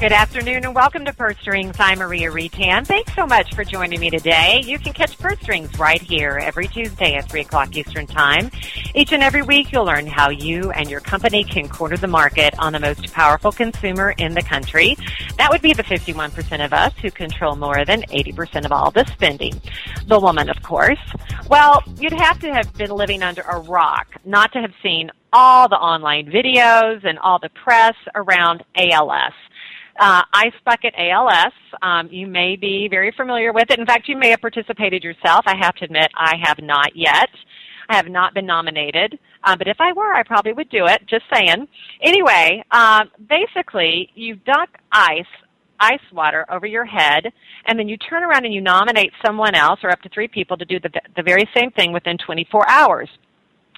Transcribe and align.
Good 0.00 0.12
afternoon 0.12 0.64
and 0.64 0.76
welcome 0.76 1.04
to 1.06 1.12
Purse 1.12 1.36
Strings. 1.40 1.74
I'm 1.80 1.98
Maria 1.98 2.30
Reitan. 2.30 2.86
Thanks 2.86 3.12
so 3.16 3.26
much 3.26 3.52
for 3.52 3.64
joining 3.64 3.98
me 3.98 4.10
today. 4.10 4.62
You 4.64 4.78
can 4.78 4.92
catch 4.92 5.18
Purse 5.18 5.40
Strings 5.40 5.76
right 5.76 6.00
here 6.00 6.38
every 6.40 6.68
Tuesday 6.68 7.16
at 7.16 7.28
3 7.28 7.40
o'clock 7.40 7.76
Eastern 7.76 8.06
Time. 8.06 8.48
Each 8.94 9.12
and 9.12 9.24
every 9.24 9.42
week 9.42 9.72
you'll 9.72 9.86
learn 9.86 10.06
how 10.06 10.30
you 10.30 10.70
and 10.70 10.88
your 10.88 11.00
company 11.00 11.42
can 11.42 11.68
corner 11.68 11.96
the 11.96 12.06
market 12.06 12.56
on 12.60 12.74
the 12.74 12.78
most 12.78 13.12
powerful 13.12 13.50
consumer 13.50 14.14
in 14.18 14.34
the 14.34 14.42
country. 14.42 14.96
That 15.36 15.50
would 15.50 15.62
be 15.62 15.72
the 15.72 15.82
51% 15.82 16.64
of 16.64 16.72
us 16.72 16.92
who 17.02 17.10
control 17.10 17.56
more 17.56 17.84
than 17.84 18.02
80% 18.02 18.66
of 18.66 18.70
all 18.70 18.92
the 18.92 19.04
spending. 19.06 19.60
The 20.06 20.20
woman, 20.20 20.48
of 20.48 20.62
course. 20.62 21.00
Well, 21.48 21.82
you'd 21.98 22.12
have 22.12 22.38
to 22.38 22.54
have 22.54 22.72
been 22.74 22.90
living 22.90 23.24
under 23.24 23.42
a 23.42 23.58
rock 23.58 24.06
not 24.24 24.52
to 24.52 24.60
have 24.60 24.74
seen 24.80 25.10
all 25.32 25.68
the 25.68 25.76
online 25.76 26.30
videos 26.30 27.04
and 27.04 27.18
all 27.18 27.40
the 27.40 27.50
press 27.50 27.96
around 28.14 28.62
ALS 28.76 29.34
uh, 29.98 30.22
Ice 30.32 30.54
Bucket 30.64 30.94
ALS. 30.96 31.52
Um, 31.82 32.08
you 32.10 32.26
may 32.26 32.56
be 32.56 32.88
very 32.88 33.12
familiar 33.16 33.52
with 33.52 33.70
it. 33.70 33.78
In 33.78 33.86
fact, 33.86 34.08
you 34.08 34.16
may 34.16 34.30
have 34.30 34.40
participated 34.40 35.02
yourself. 35.02 35.44
I 35.46 35.56
have 35.56 35.74
to 35.76 35.84
admit, 35.84 36.10
I 36.14 36.34
have 36.42 36.58
not 36.60 36.94
yet. 36.94 37.28
I 37.88 37.96
have 37.96 38.08
not 38.08 38.34
been 38.34 38.44
nominated, 38.44 39.18
uh, 39.44 39.56
but 39.56 39.66
if 39.66 39.78
I 39.80 39.94
were, 39.94 40.12
I 40.12 40.22
probably 40.22 40.52
would 40.52 40.68
do 40.68 40.86
it. 40.86 41.00
Just 41.08 41.24
saying. 41.32 41.66
Anyway, 42.02 42.62
um, 42.70 43.10
basically, 43.28 44.10
you 44.14 44.36
duck 44.36 44.68
ice 44.92 45.24
ice 45.80 46.00
water 46.12 46.44
over 46.50 46.66
your 46.66 46.84
head, 46.84 47.32
and 47.66 47.78
then 47.78 47.88
you 47.88 47.96
turn 47.96 48.24
around 48.24 48.44
and 48.44 48.52
you 48.52 48.60
nominate 48.60 49.12
someone 49.24 49.54
else 49.54 49.78
or 49.82 49.90
up 49.90 50.02
to 50.02 50.08
three 50.08 50.28
people 50.28 50.56
to 50.56 50.64
do 50.64 50.80
the, 50.80 50.90
the 51.16 51.22
very 51.22 51.48
same 51.56 51.70
thing 51.70 51.92
within 51.92 52.18
24 52.18 52.68
hours. 52.68 53.08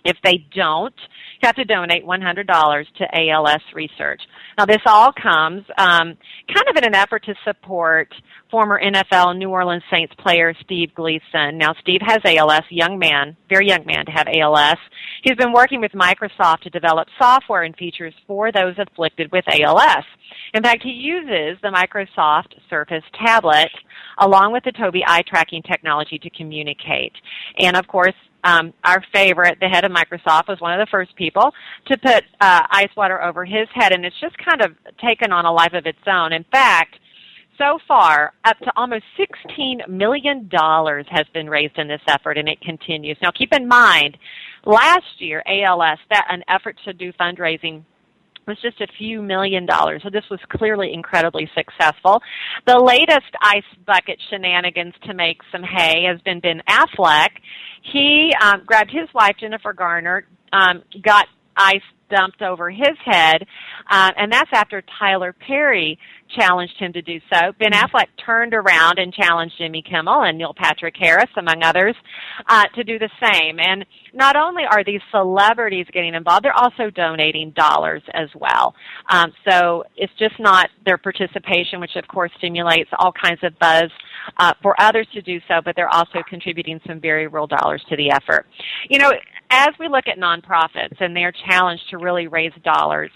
If 0.05 0.17
they 0.25 0.47
don't, 0.55 0.95
you 1.43 1.47
have 1.47 1.57
to 1.57 1.65
donate 1.65 2.05
$100 2.05 2.85
to 2.99 3.31
ALS 3.31 3.63
research. 3.75 4.21
Now, 4.59 4.67
this 4.67 4.83
all 4.87 5.13
comes 5.13 5.65
um, 5.79 6.17
kind 6.49 6.69
of 6.69 6.77
in 6.77 6.85
an 6.85 6.95
effort 6.95 7.25
to 7.25 7.35
support 7.45 8.13
former 8.51 8.81
NFL 8.83 9.39
New 9.39 9.51
Orleans 9.51 9.83
Saints 9.91 10.13
player 10.19 10.55
Steve 10.65 10.91
Gleason. 10.95 11.57
Now, 11.57 11.75
Steve 11.81 12.01
has 12.05 12.19
ALS, 12.25 12.63
young 12.71 12.99
man, 12.99 13.37
very 13.49 13.69
young 13.69 13.85
man 13.87 14.05
to 14.07 14.13
have 14.13 14.27
ALS. 14.29 14.79
He's 15.23 15.37
been 15.37 15.53
working 15.53 15.81
with 15.81 15.93
Microsoft 15.93 16.61
to 16.63 16.71
develop 16.71 17.09
software 17.19 17.63
and 17.63 17.77
features 17.77 18.15
for 18.27 18.51
those 18.53 18.75
afflicted 18.79 19.31
with 19.33 19.45
ALS. 19.49 20.05
In 20.55 20.63
fact, 20.63 20.83
he 20.83 20.91
uses 20.91 21.59
the 21.63 21.69
Microsoft 21.69 22.55
Surface 22.69 23.05
tablet 23.25 23.71
along 24.19 24.53
with 24.53 24.65
the 24.65 24.73
Tobii 24.73 25.03
eye 25.07 25.23
tracking 25.27 25.63
technology 25.63 26.19
to 26.19 26.31
communicate. 26.31 27.13
And 27.59 27.77
of 27.77 27.87
course, 27.87 28.15
um, 28.45 28.73
our 28.85 29.03
favorite, 29.13 29.59
the 29.61 29.69
head 29.69 29.85
of 29.85 29.93
Microsoft, 29.93 30.49
was 30.49 30.61
one 30.61 30.79
of 30.79 30.85
the 30.85 30.91
first 30.91 31.15
people 31.17 31.53
to 31.87 31.99
put 31.99 32.25
uh, 32.41 32.63
ice 32.71 32.91
water 32.97 33.23
over 33.23 33.45
his 33.45 33.69
head, 33.75 33.93
and 33.93 34.05
it's 34.05 34.19
just 34.21 34.37
kind 34.39 34.63
of 34.63 34.73
taken 34.99 35.33
on 35.33 35.45
a 35.45 35.53
life 35.53 35.73
of 35.75 35.87
its 35.87 35.99
own. 36.07 36.33
In 36.33 36.45
fact, 36.51 36.97
so 37.59 37.79
far, 37.87 38.33
up 38.45 38.59
to 38.61 38.73
almost 38.77 39.05
$16 39.19 39.87
million 39.89 40.49
has 40.51 41.27
been 41.35 41.51
raised 41.51 41.77
in 41.79 41.89
this 41.89 42.01
effort, 42.09 42.39
and 42.39 42.49
it 42.49 42.61
continues. 42.63 43.19
Now, 43.21 43.31
keep 43.31 43.53
in 43.53 43.69
mind, 43.69 44.17
last 44.65 45.05
year, 45.19 45.43
ALS, 45.47 45.99
that 46.11 46.27
an 46.31 46.43
effort 46.49 46.77
to 46.87 46.95
do 46.95 47.13
fundraising 47.13 47.85
was 48.51 48.61
just 48.61 48.81
a 48.81 48.89
few 48.99 49.23
million 49.23 49.65
dollars. 49.65 50.03
So 50.03 50.11
this 50.11 50.25
was 50.31 50.41
clearly 50.49 50.93
incredibly 50.93 51.49
successful. 51.55 52.21
The 52.67 52.79
latest 52.79 53.33
ice 53.41 53.63
bucket 53.87 54.21
shenanigans 54.29 54.95
to 55.07 55.15
make 55.15 55.39
some 55.53 55.63
hay 55.63 56.05
has 56.11 56.21
been 56.23 56.41
Ben 56.41 56.61
Affleck. 56.69 57.31
He 57.93 58.33
um, 58.43 58.63
grabbed 58.67 58.91
his 58.91 59.09
wife 59.15 59.37
Jennifer 59.39 59.73
Garner, 59.73 60.27
um, 60.53 60.83
got 61.03 61.27
ice 61.57 61.81
dumped 62.11 62.43
over 62.43 62.71
his 62.71 62.97
head, 63.05 63.47
uh, 63.89 64.11
and 64.17 64.33
that's 64.33 64.51
after 64.53 64.83
Tyler 64.99 65.33
Perry 65.33 65.97
challenged 66.37 66.77
him 66.79 66.93
to 66.93 67.03
do 67.03 67.21
so. 67.33 67.53
Ben 67.59 67.73
mm-hmm. 67.73 67.85
Affleck 67.85 68.07
turned 68.25 68.55
around 68.55 68.99
and 68.99 69.13
challenged 69.13 69.57
Jimmy 69.59 69.83
Kimmel 69.83 70.23
and 70.23 70.39
Neil 70.39 70.55
Patrick 70.55 70.95
Harris, 70.99 71.31
among 71.37 71.63
others, 71.63 71.95
uh, 72.49 72.65
to 72.75 72.85
do 72.85 72.99
the 72.99 73.11
same. 73.23 73.59
And 73.59 73.85
not 74.13 74.37
only 74.37 74.65
are 74.65 74.85
these 74.85 75.01
celebrities 75.11 75.87
getting 75.93 76.15
involved, 76.15 76.45
they're 76.45 76.53
also 76.57 76.91
donating 76.91 77.51
dollars 77.51 78.03
as 78.15 78.29
well. 78.35 78.75
Um, 79.11 79.33
so 79.49 79.85
it's 79.97 80.13
just 80.19 80.39
not 80.39 80.71
their 80.85 80.99
participation, 80.99 81.81
which 81.81 81.97
of 81.97 82.07
course 82.09 82.31
stimulates 82.39 82.91
all 82.99 83.13
kinds 83.13 83.41
of 83.43 83.59
buzz 83.59 83.91
uh, 84.39 84.53
for 84.63 84.81
others 84.81 85.07
to 85.15 85.23
do 85.23 85.41
so, 85.49 85.61
but 85.65 85.75
they're 85.77 85.95
also 85.95 86.23
contributing 86.29 86.81
some 86.87 87.01
very 87.01 87.27
real 87.27 87.47
dollars 87.47 87.83
to 87.89 87.97
the 87.97 88.11
effort. 88.11 88.47
You 88.89 88.99
know, 88.99 89.13
as 89.51 89.71
we 89.79 89.89
look 89.89 90.07
at 90.07 90.19
nonprofits 90.19 91.01
and 91.01 91.17
their 91.17 91.33
challenge 91.33 91.81
to 91.91 91.99
really 91.99 92.29
raise 92.29 92.53
dollars, 92.65 93.11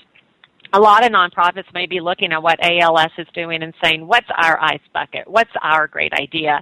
a 0.75 0.81
lot 0.81 1.05
of 1.05 1.13
nonprofits 1.13 1.73
may 1.73 1.87
be 1.87 2.01
looking 2.01 2.33
at 2.33 2.43
what 2.43 2.59
ALS 2.61 3.11
is 3.17 3.29
doing 3.33 3.63
and 3.63 3.73
saying, 3.83 4.07
what's 4.07 4.27
our 4.37 4.61
ice 4.61 4.81
bucket? 4.93 5.27
What's 5.29 5.51
our 5.63 5.87
great 5.87 6.13
idea? 6.13 6.61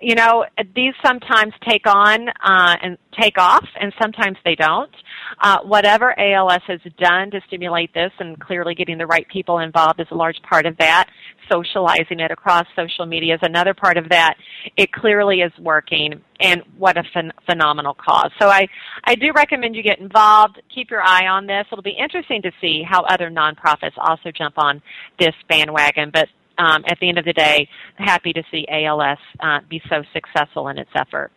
You 0.00 0.14
know, 0.14 0.46
these 0.74 0.94
sometimes 1.04 1.52
take 1.68 1.86
on 1.86 2.30
uh, 2.30 2.76
and 2.82 2.96
take 3.18 3.38
off, 3.38 3.66
and 3.80 3.92
sometimes 4.00 4.36
they 4.44 4.54
don't. 4.54 4.90
Uh, 5.40 5.58
whatever 5.62 6.18
ALS 6.18 6.62
has 6.66 6.80
done 6.98 7.30
to 7.30 7.40
stimulate 7.46 7.92
this, 7.94 8.12
and 8.18 8.38
clearly 8.40 8.74
getting 8.74 8.98
the 8.98 9.06
right 9.06 9.26
people 9.28 9.58
involved 9.58 10.00
is 10.00 10.06
a 10.10 10.14
large 10.14 10.40
part 10.42 10.66
of 10.66 10.76
that. 10.78 11.08
Socializing 11.50 12.20
it 12.20 12.30
across 12.30 12.66
social 12.76 13.06
media 13.06 13.34
is 13.34 13.40
another 13.42 13.74
part 13.74 13.96
of 13.96 14.08
that. 14.10 14.34
It 14.76 14.92
clearly 14.92 15.40
is 15.40 15.52
working, 15.58 16.20
and 16.40 16.62
what 16.78 16.96
a 16.96 17.02
phen- 17.14 17.32
phenomenal 17.46 17.94
cause. 17.94 18.30
So 18.38 18.48
I, 18.48 18.66
I 19.04 19.14
do 19.14 19.32
recommend 19.34 19.74
you 19.74 19.82
get 19.82 19.98
involved. 19.98 20.60
Keep 20.74 20.90
your 20.90 21.02
eye 21.02 21.26
on 21.26 21.46
this. 21.46 21.66
It'll 21.72 21.82
be 21.82 21.96
interesting 21.98 22.42
to 22.42 22.52
see 22.60 22.82
how 22.88 23.02
other 23.02 23.30
nonprofits 23.30 23.96
also 23.96 24.30
jump 24.30 24.54
on 24.58 24.80
this 25.18 25.34
bandwagon. 25.48 26.10
But 26.12 26.28
um, 26.58 26.84
at 26.86 26.98
the 27.00 27.08
end 27.08 27.18
of 27.18 27.24
the 27.24 27.32
day, 27.32 27.68
happy 27.96 28.32
to 28.32 28.42
see 28.50 28.66
ALS 28.70 29.18
uh, 29.40 29.60
be 29.68 29.80
so 29.88 30.02
successful 30.12 30.68
in 30.68 30.78
its 30.78 30.90
effort. 30.94 31.32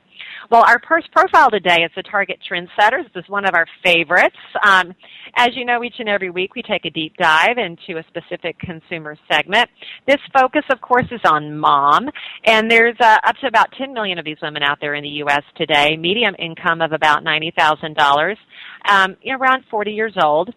Well, 0.52 0.64
our 0.68 0.82
first 0.88 1.12
profile 1.12 1.50
today 1.50 1.84
is 1.84 1.92
the 1.96 2.04
Target 2.04 2.40
Trendsetters. 2.50 3.12
This 3.14 3.24
is 3.24 3.30
one 3.30 3.46
of 3.46 3.56
our 3.56 3.66
favorites. 3.84 4.36
Um, 4.64 4.94
as 5.36 5.50
you 5.56 5.64
know, 5.64 5.84
each 5.84 5.96
and 6.00 6.10
every 6.10 6.30
week 6.30 6.54
we 6.54 6.62
take 6.62 6.86
a 6.86 6.90
deep 6.90 7.16
dive 7.18 7.58
into 7.58 8.00
a 8.00 8.04
specific 8.10 8.60
consumer 8.60 9.16
segment. 9.32 9.70
This 10.06 10.20
focus, 10.38 10.64
of 10.70 10.82
course, 10.82 11.06
is 11.12 11.22
on 11.26 11.58
mom, 11.58 12.10
and 12.46 12.70
there's 12.70 12.98
uh, 13.00 13.18
up 13.24 13.38
to 13.38 13.48
about 13.48 13.72
10 13.78 13.94
million 13.94 14.20
of 14.20 14.26
these 14.26 14.38
women 14.42 14.64
out 14.64 14.80
there 14.82 14.96
in 14.96 15.04
the 15.04 15.10
U.S. 15.10 15.44
today. 15.56 15.96
Medium 15.98 16.36
income 16.38 16.82
of 16.82 16.92
about 16.92 17.24
$90,000, 17.24 18.36
um, 18.90 19.16
around 19.30 19.64
40 19.72 19.92
years 19.92 20.14
old. 20.22 20.54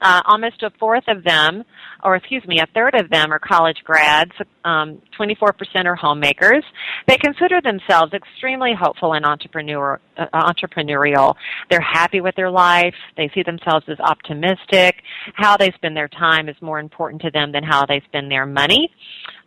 Uh, 0.00 0.22
almost 0.26 0.62
a 0.62 0.70
fourth 0.78 1.04
of 1.08 1.22
them, 1.24 1.64
or 2.02 2.16
excuse 2.16 2.44
me, 2.46 2.60
a 2.60 2.66
third 2.74 2.94
of 2.94 3.10
them 3.10 3.32
are 3.32 3.38
college 3.38 3.78
grads. 3.84 4.32
Um, 4.64 5.00
24% 5.18 5.52
are 5.84 5.94
homemakers. 5.94 6.64
They 7.06 7.16
consider 7.16 7.60
themselves 7.60 8.12
extremely 8.12 8.72
hopeful 8.78 9.14
and 9.14 9.24
entrepreneur, 9.24 10.00
uh, 10.16 10.26
entrepreneurial. 10.34 11.34
They're 11.70 11.80
happy 11.80 12.20
with 12.20 12.34
their 12.36 12.50
life. 12.50 12.94
They 13.16 13.30
see 13.34 13.42
themselves 13.42 13.86
as 13.88 13.98
optimistic. 14.00 15.02
How 15.34 15.56
they 15.56 15.70
spend 15.72 15.96
their 15.96 16.08
time 16.08 16.48
is 16.48 16.56
more 16.60 16.78
important 16.78 17.22
to 17.22 17.30
them 17.30 17.52
than 17.52 17.64
how 17.64 17.86
they 17.86 18.02
spend 18.06 18.30
their 18.30 18.46
money. 18.46 18.90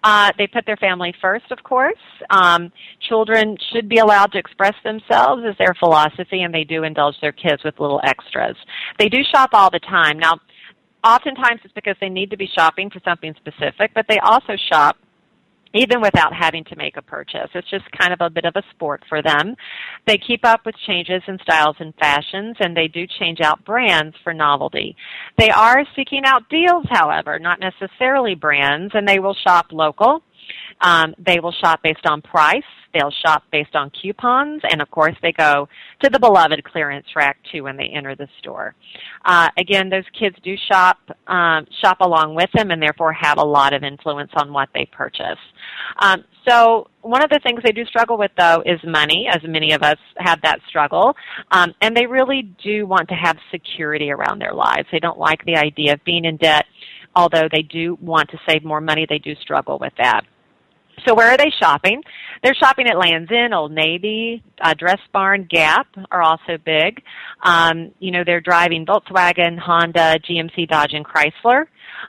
Uh, 0.05 0.31
they 0.37 0.45
put 0.45 0.67
their 0.67 0.77
family 0.77 1.11
first, 1.19 1.45
of 1.49 1.63
course. 1.63 1.97
Um, 2.29 2.71
children 3.09 3.57
should 3.73 3.89
be 3.89 3.97
allowed 3.97 4.31
to 4.33 4.37
express 4.37 4.75
themselves 4.83 5.41
as 5.49 5.57
their 5.57 5.73
philosophy, 5.79 6.43
and 6.43 6.53
they 6.53 6.63
do 6.63 6.83
indulge 6.83 7.15
their 7.21 7.31
kids 7.31 7.63
with 7.65 7.79
little 7.79 7.99
extras. 8.03 8.55
They 8.99 9.09
do 9.09 9.23
shop 9.33 9.49
all 9.53 9.71
the 9.71 9.79
time. 9.79 10.19
Now, 10.19 10.37
oftentimes 11.03 11.61
it's 11.63 11.73
because 11.73 11.95
they 11.99 12.09
need 12.09 12.29
to 12.29 12.37
be 12.37 12.47
shopping 12.55 12.91
for 12.91 13.01
something 13.03 13.33
specific, 13.37 13.91
but 13.95 14.05
they 14.07 14.19
also 14.19 14.53
shop 14.71 14.97
even 15.75 16.01
without 16.01 16.33
having 16.33 16.63
to 16.65 16.75
make 16.75 16.97
a 16.97 17.01
purchase. 17.01 17.49
It's 17.53 17.69
just 17.69 17.85
kind 17.91 18.13
of 18.13 18.21
a 18.21 18.29
bit 18.29 18.45
of 18.45 18.55
a 18.55 18.63
sport 18.71 19.03
for 19.09 19.21
them. 19.21 19.55
They 20.07 20.17
keep 20.17 20.45
up 20.45 20.61
with 20.65 20.75
changes 20.87 21.21
in 21.27 21.37
styles 21.41 21.75
and 21.79 21.93
fashions, 21.95 22.55
and 22.59 22.75
they 22.75 22.87
do 22.87 23.05
change 23.19 23.41
out 23.41 23.63
brands 23.65 24.15
for 24.23 24.33
novelty. 24.33 24.95
They 25.37 25.49
are 25.49 25.83
seeking 25.95 26.23
out 26.25 26.49
deals, 26.49 26.85
however, 26.89 27.39
not 27.39 27.59
necessarily 27.59 28.35
brands, 28.35 28.93
and 28.95 29.07
they 29.07 29.19
will 29.19 29.35
shop 29.35 29.67
local 29.71 30.23
Um, 30.81 31.15
they 31.17 31.39
will 31.39 31.53
shop 31.53 31.81
based 31.83 32.05
on 32.05 32.21
price. 32.21 32.63
They'll 32.93 33.13
shop 33.25 33.43
based 33.51 33.75
on 33.75 33.91
coupons, 34.01 34.61
and 34.69 34.81
of 34.81 34.89
course, 34.89 35.15
they 35.21 35.33
go 35.33 35.67
to 36.01 36.09
the 36.09 36.17
beloved 36.19 36.63
clearance 36.63 37.05
rack 37.13 37.37
too 37.51 37.63
when 37.63 37.75
they 37.75 37.91
enter 37.93 38.15
the 38.15 38.27
store. 38.39 38.73
Uh, 39.25 39.49
again, 39.57 39.89
those 39.89 40.05
kids 40.17 40.37
do 40.43 40.55
shop 40.71 40.97
um, 41.27 41.65
shop 41.81 41.97
along 41.99 42.35
with 42.35 42.49
them, 42.53 42.71
and 42.71 42.81
therefore 42.81 43.11
have 43.11 43.37
a 43.37 43.43
lot 43.43 43.73
of 43.73 43.83
influence 43.83 44.31
on 44.35 44.53
what 44.53 44.69
they 44.73 44.85
purchase. 44.93 45.39
Um, 45.99 46.23
so, 46.47 46.87
one 47.01 47.21
of 47.21 47.29
the 47.29 47.39
things 47.43 47.59
they 47.65 47.73
do 47.73 47.83
struggle 47.85 48.17
with, 48.17 48.31
though, 48.37 48.63
is 48.65 48.79
money, 48.85 49.27
as 49.29 49.41
many 49.43 49.73
of 49.73 49.83
us 49.83 49.97
have 50.19 50.41
that 50.43 50.59
struggle, 50.69 51.15
um, 51.51 51.73
and 51.81 51.97
they 51.97 52.05
really 52.05 52.43
do 52.63 52.87
want 52.87 53.09
to 53.09 53.15
have 53.15 53.35
security 53.51 54.09
around 54.09 54.39
their 54.39 54.53
lives. 54.53 54.87
They 54.91 54.99
don't 54.99 55.19
like 55.19 55.43
the 55.43 55.57
idea 55.57 55.93
of 55.93 56.03
being 56.05 56.23
in 56.23 56.37
debt 56.37 56.65
although 57.15 57.47
they 57.49 57.61
do 57.61 57.97
want 58.01 58.29
to 58.29 58.37
save 58.47 58.63
more 58.63 58.81
money, 58.81 59.05
they 59.07 59.19
do 59.19 59.33
struggle 59.35 59.77
with 59.79 59.93
that. 59.97 60.23
So 61.05 61.13
where 61.13 61.31
are 61.31 61.37
they 61.37 61.51
shopping? 61.59 62.01
They're 62.43 62.55
shopping 62.55 62.87
at 62.87 62.97
Lands 62.97 63.31
End, 63.31 63.53
Old 63.53 63.71
Navy, 63.71 64.43
uh, 64.61 64.73
Dress 64.73 64.99
Barn, 65.11 65.47
Gap 65.49 65.87
are 66.11 66.21
also 66.21 66.57
big. 66.63 67.01
Um, 67.43 67.91
you 67.99 68.11
know, 68.11 68.23
they're 68.25 68.41
driving 68.41 68.85
Volkswagen, 68.85 69.57
Honda, 69.57 70.19
GMC, 70.19 70.67
Dodge, 70.69 70.93
and 70.93 71.05
Chrysler. 71.05 71.65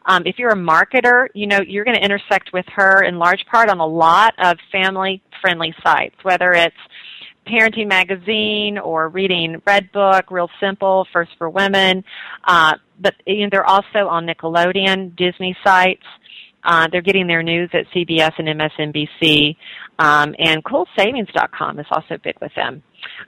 Um, 0.07 0.23
if 0.27 0.39
you're 0.39 0.51
a 0.51 0.57
marketer, 0.57 1.29
you 1.35 1.47
know, 1.47 1.61
you're 1.67 1.85
going 1.85 1.97
to 1.97 2.05
intersect 2.05 2.53
with 2.53 2.67
her 2.75 3.03
in 3.03 3.19
large 3.19 3.45
part 3.51 3.71
on 3.71 3.81
a 3.81 3.87
lot 3.87 4.35
of 4.39 4.59
family-friendly 4.71 5.75
sites, 5.83 6.17
whether 6.23 6.53
it's 6.53 6.77
Parenting 7.47 7.89
Magazine 7.89 8.79
or 8.79 9.09
reading 9.09 9.63
Redbook, 9.67 10.25
Real 10.31 10.51
Simple, 10.61 11.07
First 11.13 11.31
for 11.39 11.49
Women. 11.49 12.05
Uh, 12.45 12.75
but 13.01 13.15
you 13.27 13.45
know, 13.45 13.49
they're 13.51 13.67
also 13.67 14.09
on 14.09 14.27
Nickelodeon, 14.27 15.17
Disney 15.17 15.57
sites. 15.65 16.05
Uh, 16.67 16.89
they're 16.91 17.01
getting 17.01 17.27
their 17.27 17.43
news 17.43 17.71
at 17.73 17.87
CBS 17.95 18.33
and 18.39 18.49
MSNBC. 18.49 19.57
Um, 19.99 20.35
and 20.39 20.63
CoolSavings.com 20.65 21.79
is 21.79 21.87
also 21.91 22.19
big 22.23 22.35
with 22.41 22.53
them. 22.55 22.83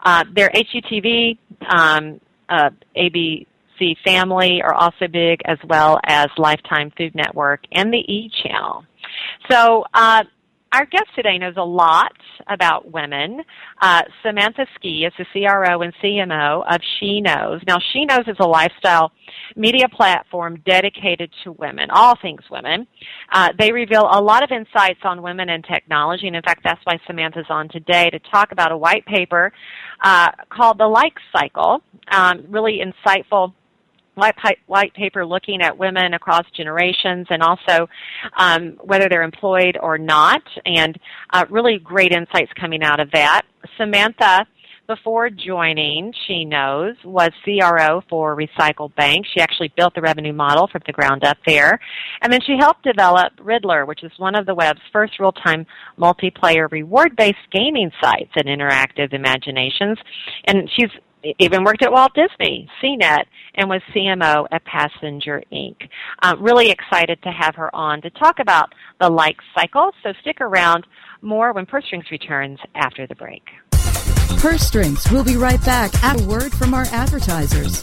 Uh, 0.04 0.24
their 0.34 0.50
HGTV, 0.50 1.38
um, 1.74 2.20
uh, 2.48 2.70
ABC 2.96 3.46
Family 4.04 4.60
are 4.62 4.74
also 4.74 5.06
big, 5.10 5.40
as 5.44 5.58
well 5.68 6.00
as 6.04 6.26
Lifetime 6.36 6.92
Food 6.98 7.14
Network 7.14 7.60
and 7.72 7.92
the 7.92 7.98
E 7.98 8.30
Channel. 8.42 8.84
So 9.50 9.84
uh, 9.94 10.24
our 10.72 10.84
guest 10.86 11.06
today 11.14 11.38
knows 11.38 11.54
a 11.56 11.64
lot 11.64 12.12
about 12.48 12.90
women. 12.90 13.40
Uh, 13.80 14.02
Samantha 14.22 14.66
Skey 14.74 15.06
is 15.06 15.12
the 15.18 15.24
CRO 15.32 15.82
and 15.82 15.92
CMO 16.02 16.64
of 16.68 16.80
She 16.98 17.20
Knows. 17.20 17.60
Now, 17.66 17.78
She 17.92 18.04
Knows 18.04 18.26
is 18.26 18.36
a 18.38 18.46
lifestyle 18.46 19.12
media 19.56 19.88
platform 19.88 20.62
dedicated 20.66 21.30
to 21.44 21.52
women, 21.52 21.90
all 21.90 22.16
things 22.20 22.42
women. 22.50 22.86
Uh, 23.32 23.48
they 23.58 23.72
reveal 23.72 24.08
a 24.10 24.20
lot 24.20 24.42
of 24.42 24.50
insights 24.50 25.00
on 25.04 25.22
women 25.22 25.48
and 25.48 25.64
technology, 25.64 26.26
and 26.26 26.36
in 26.36 26.42
fact, 26.42 26.60
that's 26.64 26.80
why 26.84 26.98
Samantha's 27.06 27.46
on 27.48 27.68
today 27.68 28.10
to 28.10 28.18
talk 28.30 28.52
about 28.52 28.70
a 28.70 28.76
white 28.76 29.06
paper 29.06 29.52
uh, 30.02 30.30
called 30.50 30.78
The 30.78 30.86
Like 30.86 31.14
Cycle. 31.32 31.82
Um, 32.10 32.44
really 32.48 32.80
insightful 32.80 33.54
white, 34.18 34.34
white 34.66 34.94
paper 34.94 35.24
looking 35.24 35.62
at 35.62 35.76
women 35.76 36.14
across 36.14 36.44
generations 36.56 37.26
and 37.30 37.42
also 37.42 37.88
um, 38.36 38.76
whether 38.82 39.08
they're 39.08 39.22
employed 39.22 39.78
or 39.80 39.98
not, 39.98 40.42
and 40.66 40.98
uh, 41.32 41.44
really 41.50 41.78
great 41.78 42.12
insights 42.12 42.52
coming 42.58 42.82
out 42.82 43.00
of 43.00 43.10
that. 43.12 43.42
Samantha 43.76 44.46
before 44.88 45.28
joining, 45.28 46.14
she 46.26 46.46
knows, 46.46 46.96
was 47.04 47.28
CRO 47.44 48.02
for 48.08 48.34
Recycle 48.34 48.92
Bank. 48.94 49.26
She 49.34 49.38
actually 49.38 49.70
built 49.76 49.94
the 49.94 50.00
revenue 50.00 50.32
model 50.32 50.66
from 50.66 50.80
the 50.86 50.94
ground 50.94 51.24
up 51.24 51.36
there. 51.46 51.78
And 52.22 52.32
then 52.32 52.40
she 52.40 52.56
helped 52.58 52.84
develop 52.84 53.34
Riddler, 53.38 53.84
which 53.84 54.02
is 54.02 54.10
one 54.16 54.34
of 54.34 54.46
the 54.46 54.54
web's 54.54 54.80
first 54.90 55.20
real-time 55.20 55.66
multiplayer 55.98 56.72
reward-based 56.72 57.36
gaming 57.52 57.90
sites 58.00 58.30
and 58.34 58.46
interactive 58.46 59.12
imaginations. 59.12 59.98
And 60.46 60.70
she's 60.74 60.90
even 61.38 61.64
worked 61.64 61.82
at 61.82 61.92
Walt 61.92 62.12
Disney, 62.14 62.68
CNET, 62.82 63.24
and 63.54 63.68
was 63.68 63.82
CMO 63.94 64.46
at 64.50 64.64
Passenger 64.64 65.42
Inc. 65.52 65.76
Uh, 66.22 66.36
really 66.38 66.70
excited 66.70 67.20
to 67.22 67.30
have 67.30 67.54
her 67.54 67.74
on 67.74 68.00
to 68.02 68.10
talk 68.10 68.38
about 68.38 68.72
the 69.00 69.08
like 69.08 69.36
cycle. 69.54 69.90
So 70.02 70.12
stick 70.20 70.40
around 70.40 70.86
more 71.22 71.52
when 71.52 71.66
Purse 71.66 71.84
Strings 71.86 72.10
returns 72.10 72.58
after 72.74 73.06
the 73.06 73.14
break. 73.14 73.42
Purse 74.38 74.62
Strings. 74.62 75.04
We'll 75.10 75.24
be 75.24 75.36
right 75.36 75.62
back 75.64 75.90
a 76.02 76.22
word 76.26 76.52
from 76.52 76.74
our 76.74 76.86
advertisers. 76.92 77.82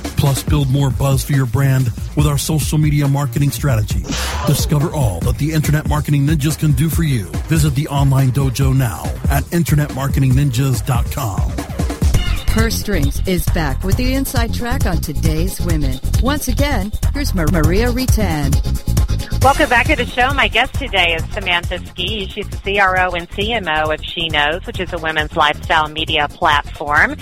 Plus, 0.21 0.41
build 0.43 0.69
more 0.69 0.91
buzz 0.91 1.23
for 1.23 1.33
your 1.33 1.47
brand 1.47 1.85
with 2.15 2.27
our 2.27 2.37
social 2.37 2.77
media 2.77 3.07
marketing 3.07 3.49
strategy. 3.49 4.03
Discover 4.45 4.91
all 4.91 5.19
that 5.21 5.39
the 5.39 5.51
Internet 5.51 5.89
Marketing 5.89 6.27
Ninjas 6.27 6.59
can 6.59 6.73
do 6.73 6.89
for 6.89 7.01
you. 7.01 7.23
Visit 7.49 7.73
the 7.73 7.87
online 7.87 8.29
dojo 8.29 8.77
now 8.77 9.01
at 9.31 9.43
InternetMarketingNinjas.com. 9.45 11.51
Purse 12.45 12.75
Strings 12.75 13.27
is 13.27 13.43
back 13.55 13.83
with 13.83 13.97
the 13.97 14.13
inside 14.13 14.53
track 14.53 14.85
on 14.85 14.97
today's 14.97 15.59
women. 15.61 15.99
Once 16.21 16.47
again, 16.47 16.91
here's 17.15 17.33
Maria 17.33 17.91
Reitan. 17.91 18.90
Welcome 19.41 19.69
back 19.69 19.87
to 19.87 19.95
the 19.95 20.05
show. 20.05 20.31
My 20.35 20.47
guest 20.47 20.75
today 20.75 21.15
is 21.15 21.25
Samantha 21.33 21.79
Skey. 21.79 22.27
She's 22.27 22.47
the 22.47 22.57
CRO 22.57 23.15
and 23.15 23.27
CMO 23.27 23.91
of 23.91 24.05
She 24.05 24.29
Knows, 24.29 24.63
which 24.67 24.79
is 24.79 24.93
a 24.93 24.99
women's 24.99 25.35
lifestyle 25.35 25.87
media 25.87 26.27
platform. 26.27 27.15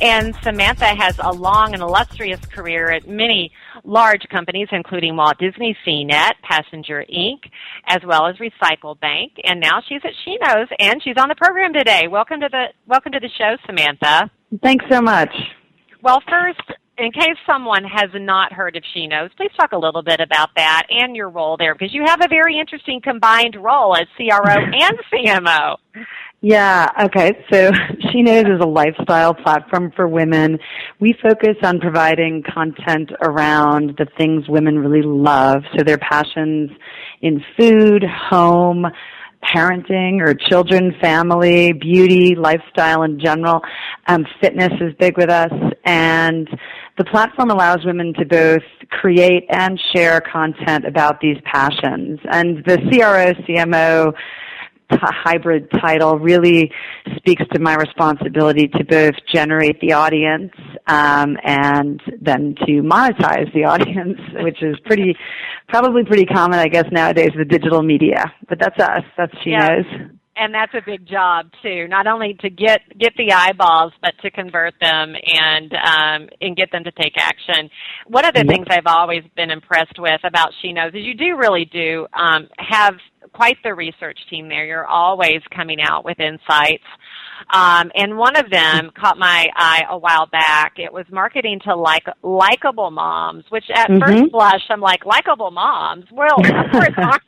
And 0.00 0.34
Samantha 0.42 0.86
has 0.86 1.20
a 1.22 1.30
long 1.30 1.74
and 1.74 1.82
illustrious 1.82 2.40
career 2.46 2.92
at 2.92 3.06
many 3.06 3.52
large 3.84 4.26
companies, 4.30 4.68
including 4.72 5.16
Walt 5.16 5.36
Disney 5.36 5.76
CNET, 5.86 6.32
Passenger 6.42 7.04
Inc., 7.14 7.40
as 7.88 8.00
well 8.06 8.26
as 8.26 8.36
Recycle 8.36 8.98
Bank. 8.98 9.32
And 9.44 9.60
now 9.60 9.82
she's 9.86 10.00
at 10.02 10.12
She 10.24 10.38
Knows, 10.38 10.68
and 10.78 11.02
she's 11.04 11.18
on 11.18 11.28
the 11.28 11.34
program 11.34 11.74
today. 11.74 12.08
Welcome 12.08 12.40
to 12.40 12.48
the 12.50 12.68
welcome 12.86 13.12
to 13.12 13.20
the 13.20 13.28
show, 13.36 13.54
Samantha. 13.66 14.30
Thanks 14.62 14.86
so 14.90 15.02
much. 15.02 15.34
Well, 16.02 16.22
first, 16.26 16.72
in 16.98 17.12
case 17.12 17.36
someone 17.46 17.84
has 17.84 18.10
not 18.14 18.52
heard 18.52 18.76
of 18.76 18.82
She 18.94 19.06
Knows, 19.06 19.30
please 19.36 19.50
talk 19.58 19.72
a 19.72 19.78
little 19.78 20.02
bit 20.02 20.20
about 20.20 20.50
that 20.56 20.84
and 20.88 21.14
your 21.14 21.28
role 21.28 21.56
there 21.56 21.74
because 21.74 21.92
you 21.92 22.04
have 22.06 22.20
a 22.22 22.28
very 22.28 22.58
interesting 22.58 23.00
combined 23.02 23.56
role 23.56 23.94
as 23.94 24.06
CRO 24.16 24.54
and 24.54 24.98
CMO. 25.12 25.76
Yeah, 26.40 26.88
okay. 27.04 27.44
So 27.52 27.70
She 28.12 28.22
Knows 28.22 28.44
is 28.44 28.60
a 28.60 28.66
lifestyle 28.66 29.34
platform 29.34 29.92
for 29.94 30.08
women. 30.08 30.58
We 31.00 31.14
focus 31.22 31.56
on 31.62 31.80
providing 31.80 32.42
content 32.42 33.12
around 33.22 33.96
the 33.98 34.06
things 34.16 34.48
women 34.48 34.78
really 34.78 35.02
love. 35.02 35.64
So 35.76 35.84
their 35.84 35.98
passions 35.98 36.70
in 37.20 37.44
food, 37.58 38.04
home, 38.04 38.86
parenting 39.44 40.20
or 40.20 40.34
children, 40.34 40.94
family, 41.00 41.72
beauty, 41.72 42.34
lifestyle 42.34 43.02
in 43.02 43.18
general. 43.20 43.62
Um, 44.06 44.26
fitness 44.40 44.72
is 44.80 44.92
big 44.98 45.16
with 45.16 45.30
us, 45.30 45.52
and 45.84 46.48
the 46.98 47.04
platform 47.04 47.50
allows 47.50 47.84
women 47.84 48.14
to 48.14 48.24
both 48.24 48.62
create 48.90 49.44
and 49.50 49.80
share 49.94 50.20
content 50.20 50.86
about 50.86 51.20
these 51.20 51.36
passions. 51.44 52.18
And 52.30 52.64
the 52.64 52.78
CRO, 52.78 53.32
CMO 53.44 54.14
hybrid 54.90 55.70
title 55.70 56.18
really 56.18 56.70
speaks 57.16 57.42
to 57.52 57.60
my 57.60 57.74
responsibility 57.74 58.68
to 58.68 58.84
both 58.84 59.14
generate 59.32 59.80
the 59.80 59.92
audience 59.92 60.52
um, 60.86 61.36
and 61.42 62.00
then 62.20 62.54
to 62.66 62.82
monetize 62.82 63.52
the 63.52 63.64
audience, 63.64 64.18
which 64.34 64.62
is 64.62 64.76
pretty, 64.84 65.16
probably 65.68 66.04
pretty 66.04 66.26
common, 66.26 66.58
I 66.58 66.68
guess, 66.68 66.86
nowadays 66.92 67.30
with 67.36 67.48
digital 67.48 67.82
media. 67.82 68.32
But 68.48 68.58
that's 68.60 68.78
us. 68.80 69.04
That's 69.16 69.32
she 69.42 69.50
yeah. 69.50 69.68
knows 69.68 70.10
and 70.36 70.54
that's 70.54 70.74
a 70.74 70.82
big 70.84 71.06
job 71.06 71.46
too. 71.62 71.88
Not 71.88 72.06
only 72.06 72.34
to 72.40 72.50
get 72.50 72.80
get 72.98 73.14
the 73.16 73.32
eyeballs, 73.32 73.92
but 74.02 74.12
to 74.22 74.30
convert 74.30 74.74
them 74.80 75.14
and 75.26 75.72
um, 75.72 76.28
and 76.40 76.56
get 76.56 76.70
them 76.70 76.84
to 76.84 76.92
take 76.92 77.14
action. 77.16 77.70
One 78.06 78.24
of 78.24 78.34
the 78.34 78.44
things 78.44 78.66
I've 78.70 78.86
always 78.86 79.22
been 79.34 79.50
impressed 79.50 79.98
with 79.98 80.20
about 80.24 80.50
She 80.62 80.72
Knows 80.72 80.92
is 80.94 81.04
you 81.04 81.14
do 81.14 81.36
really 81.36 81.64
do 81.64 82.06
um, 82.12 82.48
have 82.58 82.94
quite 83.32 83.56
the 83.62 83.74
research 83.74 84.18
team 84.30 84.48
there. 84.48 84.64
You're 84.64 84.86
always 84.86 85.40
coming 85.54 85.80
out 85.80 86.04
with 86.04 86.18
insights. 86.20 86.84
Um, 87.52 87.90
and 87.94 88.16
one 88.16 88.36
of 88.36 88.50
them 88.50 88.90
caught 88.98 89.18
my 89.18 89.46
eye 89.56 89.84
a 89.90 89.98
while 89.98 90.26
back. 90.26 90.74
It 90.78 90.92
was 90.92 91.04
marketing 91.10 91.60
to 91.64 91.76
like 91.76 92.04
likable 92.22 92.90
moms, 92.90 93.44
which 93.50 93.64
at 93.74 93.88
mm-hmm. 93.88 94.00
first 94.00 94.32
blush 94.32 94.62
I'm 94.70 94.80
like 94.80 95.04
likable 95.04 95.50
moms. 95.50 96.06
Well, 96.10 96.36
of 96.38 96.72
course 96.72 96.90
aren't, 96.96 97.22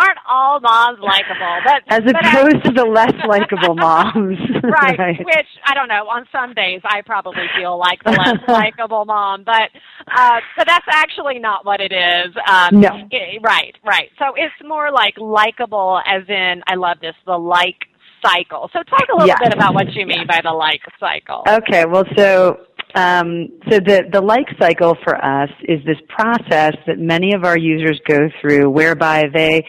aren't 0.00 0.18
all 0.28 0.60
moms 0.60 0.98
likable, 1.00 1.56
but 1.64 1.82
as 1.88 2.00
but 2.04 2.16
opposed 2.16 2.56
I, 2.56 2.68
to 2.68 2.72
the 2.72 2.84
less 2.84 3.12
likable 3.28 3.74
moms, 3.74 4.38
right, 4.64 4.98
right? 4.98 5.18
Which 5.18 5.50
I 5.66 5.74
don't 5.74 5.88
know. 5.88 6.08
On 6.08 6.26
some 6.32 6.54
days, 6.54 6.80
I 6.84 7.02
probably 7.02 7.46
feel 7.56 7.78
like 7.78 8.02
the 8.04 8.12
less 8.12 8.40
likable 8.48 9.04
mom, 9.04 9.44
but 9.44 9.68
uh, 10.08 10.40
so 10.56 10.64
that's 10.66 10.86
actually 10.90 11.38
not 11.38 11.64
what 11.64 11.80
it 11.80 11.92
is. 11.92 12.34
Um, 12.48 12.80
no, 12.80 12.90
it, 13.10 13.40
right, 13.42 13.76
right. 13.84 14.08
So 14.18 14.34
it's 14.36 14.54
more 14.66 14.90
like 14.90 15.14
likable, 15.18 16.00
as 16.06 16.22
in 16.28 16.62
I 16.66 16.76
love 16.76 16.98
this 17.00 17.14
the 17.26 17.36
like 17.36 17.76
cycle. 18.22 18.70
So 18.72 18.82
talk 18.82 19.06
a 19.12 19.16
little 19.16 19.36
bit 19.40 19.52
about 19.52 19.74
what 19.74 19.92
you 19.92 20.06
mean 20.06 20.26
by 20.26 20.40
the 20.42 20.52
like 20.52 20.80
cycle. 20.98 21.42
Okay, 21.48 21.84
well, 21.84 22.04
so 22.16 22.66
um, 22.94 23.48
so 23.70 23.78
the, 23.78 24.02
the 24.12 24.20
like 24.20 24.46
cycle 24.60 24.96
for 25.04 25.16
us 25.16 25.50
is 25.62 25.78
this 25.84 25.98
process 26.08 26.74
that 26.86 26.98
many 26.98 27.34
of 27.34 27.44
our 27.44 27.58
users 27.58 28.00
go 28.06 28.28
through 28.40 28.70
whereby 28.70 29.24
they 29.32 29.64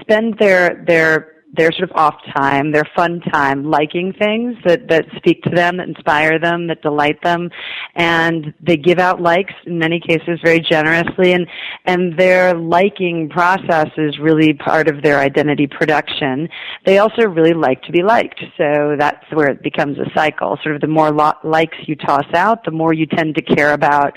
spend 0.00 0.38
their, 0.38 0.84
their 0.86 1.37
their 1.52 1.72
sort 1.72 1.90
of 1.90 1.96
off 1.96 2.14
time, 2.36 2.72
their 2.72 2.84
fun 2.94 3.20
time, 3.32 3.64
liking 3.64 4.12
things 4.12 4.56
that, 4.64 4.88
that 4.88 5.06
speak 5.16 5.42
to 5.42 5.50
them, 5.50 5.78
that 5.78 5.88
inspire 5.88 6.38
them, 6.38 6.66
that 6.66 6.82
delight 6.82 7.22
them, 7.22 7.50
and 7.94 8.52
they 8.60 8.76
give 8.76 8.98
out 8.98 9.20
likes 9.20 9.54
in 9.66 9.78
many 9.78 9.98
cases 9.98 10.38
very 10.44 10.60
generously, 10.60 11.32
and, 11.32 11.46
and 11.86 12.18
their 12.18 12.54
liking 12.54 13.28
process 13.28 13.88
is 13.96 14.18
really 14.18 14.52
part 14.52 14.88
of 14.88 15.02
their 15.02 15.18
identity 15.18 15.66
production. 15.66 16.48
They 16.84 16.98
also 16.98 17.22
really 17.22 17.54
like 17.54 17.82
to 17.84 17.92
be 17.92 18.02
liked, 18.02 18.40
so 18.56 18.96
that's 18.98 19.24
where 19.32 19.48
it 19.48 19.62
becomes 19.62 19.98
a 19.98 20.10
cycle. 20.14 20.58
Sort 20.62 20.74
of 20.74 20.80
the 20.80 20.86
more 20.86 21.10
lo- 21.10 21.32
likes 21.44 21.76
you 21.86 21.96
toss 21.96 22.26
out, 22.34 22.64
the 22.64 22.70
more 22.70 22.92
you 22.92 23.06
tend 23.06 23.34
to 23.36 23.42
care 23.42 23.72
about 23.72 24.16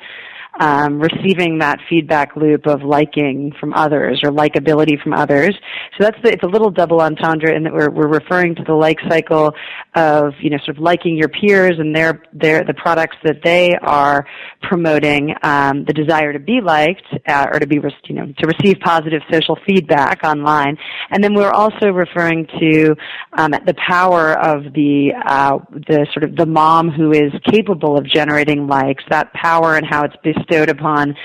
um, 0.60 1.00
receiving 1.00 1.60
that 1.60 1.80
feedback 1.90 2.36
loop 2.36 2.68
of 2.68 2.84
liking 2.84 3.54
from 3.60 3.74
others 3.74 4.22
or 4.24 4.32
likability 4.32 5.02
from 5.02 5.14
others. 5.14 5.56
So 5.98 6.04
that's 6.04 6.18
the, 6.24 6.32
it's 6.32 6.44
a 6.44 6.48
little 6.48 6.70
double 6.70 7.02
entendre 7.02 7.56
in 7.56 7.64
that 7.64 7.74
we're, 7.74 7.90
we're 7.90 8.08
referring 8.08 8.56
to 8.56 8.64
the 8.64 8.74
like 8.74 9.00
cycle 9.10 9.54
of, 9.96 10.34
you 10.40 10.50
know, 10.50 10.58
sort 10.58 10.78
of 10.78 10.84
liking 10.84 11.16
your 11.16 11.30
peers 11.30 11.80
and 11.80 11.96
their, 11.96 12.24
their, 12.34 12.64
the 12.64 12.74
products 12.74 13.18
that 13.24 13.42
they 13.44 13.76
are 13.82 14.28
promoting, 14.62 15.34
um, 15.44 15.86
the 15.86 15.94
desire 15.94 16.34
to 16.34 16.40
be 16.40 16.60
liked, 16.62 17.06
uh, 17.28 17.48
or 17.52 17.60
to 17.60 17.68
be, 17.68 17.80
you 18.06 18.16
know, 18.16 18.34
to 18.38 18.48
receive 18.48 18.78
positive 18.82 19.22
social 19.32 19.58
feedback 19.66 20.24
online. 20.24 20.78
And 21.12 21.24
then 21.24 21.34
we're 21.34 21.52
also 21.52 21.88
referring 21.88 22.48
to, 22.60 22.96
um, 23.38 23.52
the 23.66 23.76
power 23.88 24.34
of 24.34 24.74
the, 24.74 25.12
uh, 25.26 25.60
the 25.88 26.06
sort 26.14 26.24
of 26.24 26.36
the 26.36 26.46
mom 26.46 26.90
who 26.90 27.12
is 27.12 27.32
capable 27.50 27.98
of 27.98 28.06
generating 28.06 28.68
likes, 28.68 29.04
that 29.10 29.32
power 29.34 29.76
and 29.76 29.86
how 29.90 30.04
it's 30.04 30.16
bestowed 30.48 30.70
upon 30.70 31.16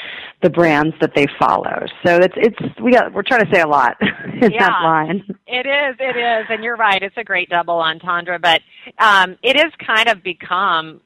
the 0.42 0.50
brands 0.50 0.94
that 1.00 1.12
they 1.14 1.26
follow. 1.38 1.86
So 2.04 2.16
it's 2.16 2.34
it's 2.36 2.80
we 2.80 2.92
got 2.92 3.12
we're 3.12 3.22
trying 3.22 3.44
to 3.44 3.54
say 3.54 3.60
a 3.60 3.68
lot 3.68 3.96
in 4.00 4.52
yeah, 4.52 4.68
that 4.68 4.80
line. 4.82 5.24
It 5.46 5.66
is, 5.66 5.96
it 5.98 6.16
is, 6.16 6.46
and 6.50 6.62
you're 6.62 6.76
right. 6.76 7.02
It's 7.02 7.16
a 7.16 7.24
great 7.24 7.48
double 7.48 7.80
entendre, 7.80 8.38
but 8.38 8.60
um, 8.98 9.36
it 9.42 9.56
has 9.56 9.72
kind 9.84 10.08
of 10.08 10.22
become 10.22 11.00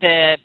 the 0.00 0.36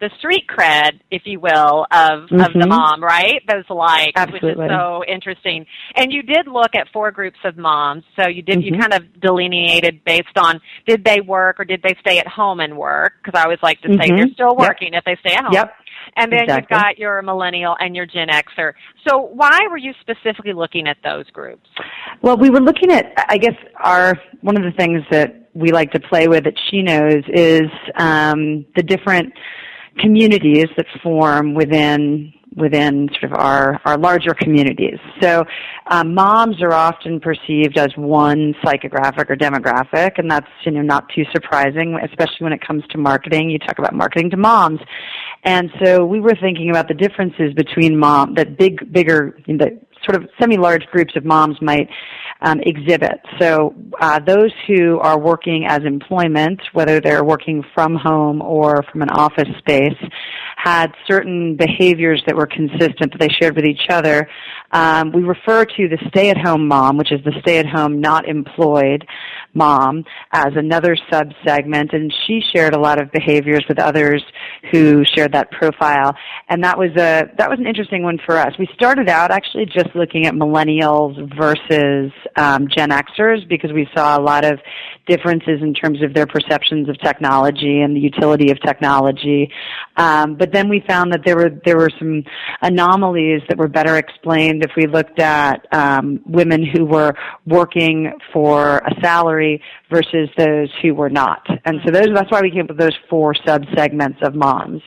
the 0.00 0.10
street 0.18 0.44
cred, 0.48 1.00
if 1.10 1.22
you 1.24 1.40
will, 1.40 1.86
of 1.90 2.28
mm-hmm. 2.28 2.40
of 2.40 2.52
the 2.52 2.60
mm-hmm. 2.60 2.68
mom, 2.68 3.02
right? 3.02 3.40
Those 3.48 3.64
likes, 3.70 4.12
Absolutely. 4.16 4.54
which 4.56 4.70
is 4.70 4.70
so 4.70 5.04
interesting. 5.06 5.66
And 5.96 6.12
you 6.12 6.22
did 6.22 6.46
look 6.46 6.74
at 6.74 6.88
four 6.92 7.10
groups 7.10 7.38
of 7.44 7.56
moms, 7.56 8.04
so 8.16 8.28
you 8.28 8.42
did 8.42 8.58
mm-hmm. 8.58 8.74
you 8.74 8.80
kind 8.80 8.92
of 8.92 9.20
delineated 9.20 10.04
based 10.04 10.36
on 10.36 10.60
did 10.86 11.04
they 11.04 11.20
work 11.20 11.60
or 11.60 11.64
did 11.64 11.82
they 11.82 11.96
stay 12.00 12.18
at 12.18 12.26
home 12.26 12.60
and 12.60 12.76
work? 12.76 13.14
Because 13.22 13.38
I 13.38 13.44
always 13.44 13.60
like 13.62 13.80
to 13.82 13.88
say 13.88 14.08
mm-hmm. 14.08 14.16
they're 14.16 14.34
still 14.34 14.56
working 14.56 14.92
yep. 14.92 15.04
if 15.06 15.22
they 15.22 15.28
stay 15.28 15.36
at 15.36 15.44
home. 15.44 15.52
Yep. 15.52 15.74
And 16.16 16.32
then 16.32 16.44
exactly. 16.44 16.76
you've 16.76 16.82
got 16.82 16.98
your 16.98 17.22
millennial 17.22 17.76
and 17.80 17.94
your 17.94 18.06
Gen 18.06 18.28
Xer. 18.28 18.72
So 19.06 19.18
why 19.18 19.60
were 19.70 19.76
you 19.76 19.92
specifically 20.00 20.52
looking 20.52 20.86
at 20.86 20.96
those 21.02 21.28
groups? 21.30 21.68
Well, 22.22 22.36
we 22.36 22.50
were 22.50 22.60
looking 22.60 22.90
at, 22.92 23.12
I 23.28 23.38
guess, 23.38 23.56
our 23.82 24.14
one 24.40 24.56
of 24.56 24.62
the 24.62 24.72
things 24.72 25.02
that 25.10 25.48
we 25.54 25.70
like 25.70 25.92
to 25.92 26.00
play 26.00 26.28
with 26.28 26.44
that 26.44 26.54
She 26.70 26.82
Knows 26.82 27.22
is 27.28 27.70
um, 27.96 28.66
the 28.76 28.82
different 28.82 29.32
communities 29.98 30.66
that 30.76 30.86
form 31.02 31.54
within 31.54 32.32
within 32.56 33.08
sort 33.12 33.32
of 33.32 33.38
our, 33.38 33.80
our 33.84 33.98
larger 33.98 34.34
communities. 34.34 34.98
So 35.20 35.44
um, 35.90 36.14
moms 36.14 36.62
are 36.62 36.72
often 36.72 37.20
perceived 37.20 37.76
as 37.76 37.88
one 37.96 38.54
psychographic 38.64 39.30
or 39.30 39.36
demographic, 39.36 40.18
and 40.18 40.30
that's 40.30 40.46
you 40.64 40.72
know 40.72 40.82
not 40.82 41.08
too 41.14 41.24
surprising, 41.32 41.98
especially 42.02 42.44
when 42.44 42.52
it 42.52 42.60
comes 42.66 42.84
to 42.90 42.98
marketing. 42.98 43.50
You 43.50 43.58
talk 43.58 43.78
about 43.78 43.94
marketing 43.94 44.30
to 44.30 44.36
moms, 44.36 44.80
and 45.44 45.70
so 45.82 46.04
we 46.04 46.20
were 46.20 46.36
thinking 46.40 46.70
about 46.70 46.88
the 46.88 46.94
differences 46.94 47.52
between 47.54 47.98
mom, 47.98 48.34
that 48.34 48.56
big, 48.58 48.92
bigger, 48.92 49.38
the 49.46 49.78
sort 50.04 50.22
of 50.22 50.28
semi-large 50.38 50.86
groups 50.86 51.16
of 51.16 51.24
moms 51.24 51.56
might 51.60 51.88
um, 52.40 52.60
exhibit. 52.60 53.20
So 53.40 53.74
uh, 54.00 54.20
those 54.20 54.52
who 54.66 54.98
are 55.00 55.18
working 55.18 55.66
as 55.66 55.82
employment, 55.84 56.60
whether 56.72 57.00
they're 57.00 57.24
working 57.24 57.64
from 57.74 57.94
home 57.96 58.42
or 58.42 58.82
from 58.90 59.02
an 59.02 59.10
office 59.10 59.48
space, 59.58 59.96
had 60.64 60.94
certain 61.06 61.56
behaviors 61.56 62.22
that 62.26 62.34
were 62.34 62.46
consistent 62.46 63.12
that 63.12 63.18
they 63.20 63.28
shared 63.28 63.54
with 63.54 63.66
each 63.66 63.86
other. 63.90 64.26
Um, 64.72 65.12
we 65.12 65.22
refer 65.22 65.66
to 65.66 65.88
the 65.88 65.98
stay-at-home 66.08 66.66
mom, 66.66 66.96
which 66.96 67.12
is 67.12 67.20
the 67.22 67.34
stay-at-home 67.40 68.00
not 68.00 68.26
employed 68.26 69.06
mom, 69.52 70.04
as 70.32 70.52
another 70.56 70.96
sub-segment, 71.12 71.92
and 71.92 72.12
she 72.26 72.42
shared 72.52 72.74
a 72.74 72.80
lot 72.80 73.00
of 73.00 73.12
behaviors 73.12 73.64
with 73.68 73.78
others 73.78 74.22
who 74.72 75.04
shared 75.04 75.32
that 75.32 75.50
profile. 75.52 76.16
And 76.48 76.64
that 76.64 76.76
was 76.76 76.90
a 76.96 77.30
that 77.38 77.48
was 77.48 77.58
an 77.58 77.66
interesting 77.66 78.02
one 78.02 78.18
for 78.24 78.36
us. 78.36 78.52
We 78.58 78.68
started 78.74 79.08
out 79.08 79.30
actually 79.30 79.66
just 79.66 79.94
looking 79.94 80.26
at 80.26 80.34
millennials 80.34 81.14
versus 81.38 82.10
um, 82.36 82.66
Gen 82.68 82.90
Xers 82.90 83.46
because 83.48 83.70
we 83.72 83.86
saw 83.94 84.18
a 84.18 84.22
lot 84.22 84.44
of 84.44 84.58
differences 85.06 85.60
in 85.60 85.74
terms 85.74 86.02
of 86.02 86.14
their 86.14 86.26
perceptions 86.26 86.88
of 86.88 86.98
technology 86.98 87.80
and 87.80 87.94
the 87.94 88.00
utility 88.00 88.50
of 88.50 88.60
technology. 88.60 89.52
Um, 89.96 90.36
but 90.36 90.50
then 90.54 90.68
we 90.68 90.82
found 90.86 91.12
that 91.12 91.22
there 91.24 91.36
were 91.36 91.50
there 91.64 91.76
were 91.76 91.90
some 91.98 92.22
anomalies 92.62 93.42
that 93.48 93.58
were 93.58 93.68
better 93.68 93.96
explained 93.96 94.64
if 94.64 94.70
we 94.76 94.86
looked 94.86 95.18
at 95.18 95.66
um, 95.72 96.20
women 96.26 96.64
who 96.64 96.84
were 96.84 97.14
working 97.46 98.12
for 98.32 98.78
a 98.78 99.00
salary 99.02 99.62
versus 99.90 100.28
those 100.36 100.68
who 100.82 100.94
were 100.94 101.10
not. 101.10 101.46
And 101.64 101.80
so 101.84 101.90
those 101.90 102.08
that's 102.14 102.30
why 102.30 102.40
we 102.40 102.50
came 102.50 102.62
up 102.62 102.68
with 102.68 102.78
those 102.78 102.96
four 103.08 103.34
sub 103.46 103.64
segments 103.74 104.18
of 104.22 104.34
moms. 104.34 104.82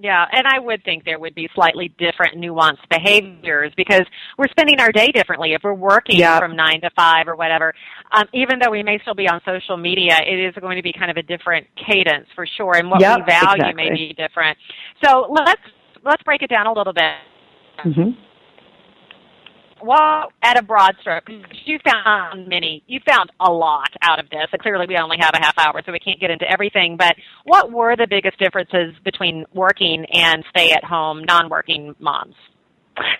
Yeah, 0.00 0.26
and 0.30 0.46
I 0.46 0.60
would 0.60 0.84
think 0.84 1.04
there 1.04 1.18
would 1.18 1.34
be 1.34 1.48
slightly 1.56 1.92
different 1.98 2.36
nuanced 2.36 2.88
behaviors 2.88 3.72
because 3.76 4.02
we're 4.36 4.46
spending 4.48 4.78
our 4.78 4.92
day 4.92 5.08
differently. 5.08 5.54
If 5.54 5.62
we're 5.64 5.74
working 5.74 6.18
Yep. 6.18 6.38
from 6.38 6.54
nine 6.54 6.80
to 6.82 6.90
five 6.90 7.26
or 7.26 7.34
whatever, 7.34 7.74
um, 8.12 8.26
even 8.32 8.60
though 8.60 8.70
we 8.70 8.84
may 8.84 9.00
still 9.00 9.14
be 9.14 9.28
on 9.28 9.40
social 9.44 9.76
media, 9.76 10.16
it 10.24 10.38
is 10.38 10.54
going 10.60 10.76
to 10.76 10.82
be 10.82 10.92
kind 10.92 11.10
of 11.10 11.16
a 11.16 11.22
different 11.22 11.66
cadence 11.74 12.28
for 12.36 12.46
sure, 12.46 12.76
and 12.76 12.88
what 12.88 13.00
Yep, 13.00 13.16
we 13.18 13.22
value 13.24 13.62
exactly. 13.62 13.90
may 13.90 13.90
be 13.90 14.14
different. 14.14 14.56
So 15.04 15.26
let's 15.30 15.62
let's 16.04 16.22
break 16.22 16.42
it 16.42 16.50
down 16.50 16.68
a 16.68 16.72
little 16.72 16.92
bit. 16.92 17.14
hmm 17.82 18.10
Well, 19.82 20.32
at 20.42 20.58
a 20.58 20.62
broad 20.62 20.96
stroke, 21.00 21.28
you 21.64 21.78
found 21.84 22.48
many, 22.48 22.82
you 22.86 23.00
found 23.06 23.30
a 23.40 23.50
lot 23.50 23.90
out 24.02 24.18
of 24.18 24.28
this. 24.30 24.46
And 24.52 24.60
clearly, 24.60 24.86
we 24.88 24.96
only 24.96 25.16
have 25.20 25.30
a 25.34 25.40
half 25.40 25.58
hour, 25.58 25.80
so 25.84 25.92
we 25.92 25.98
can't 25.98 26.20
get 26.20 26.30
into 26.30 26.50
everything. 26.50 26.96
But 26.96 27.16
what 27.44 27.72
were 27.72 27.96
the 27.96 28.06
biggest 28.08 28.38
differences 28.38 28.94
between 29.04 29.44
working 29.54 30.04
and 30.12 30.44
stay-at-home, 30.50 31.24
non-working 31.24 31.94
moms? 31.98 32.34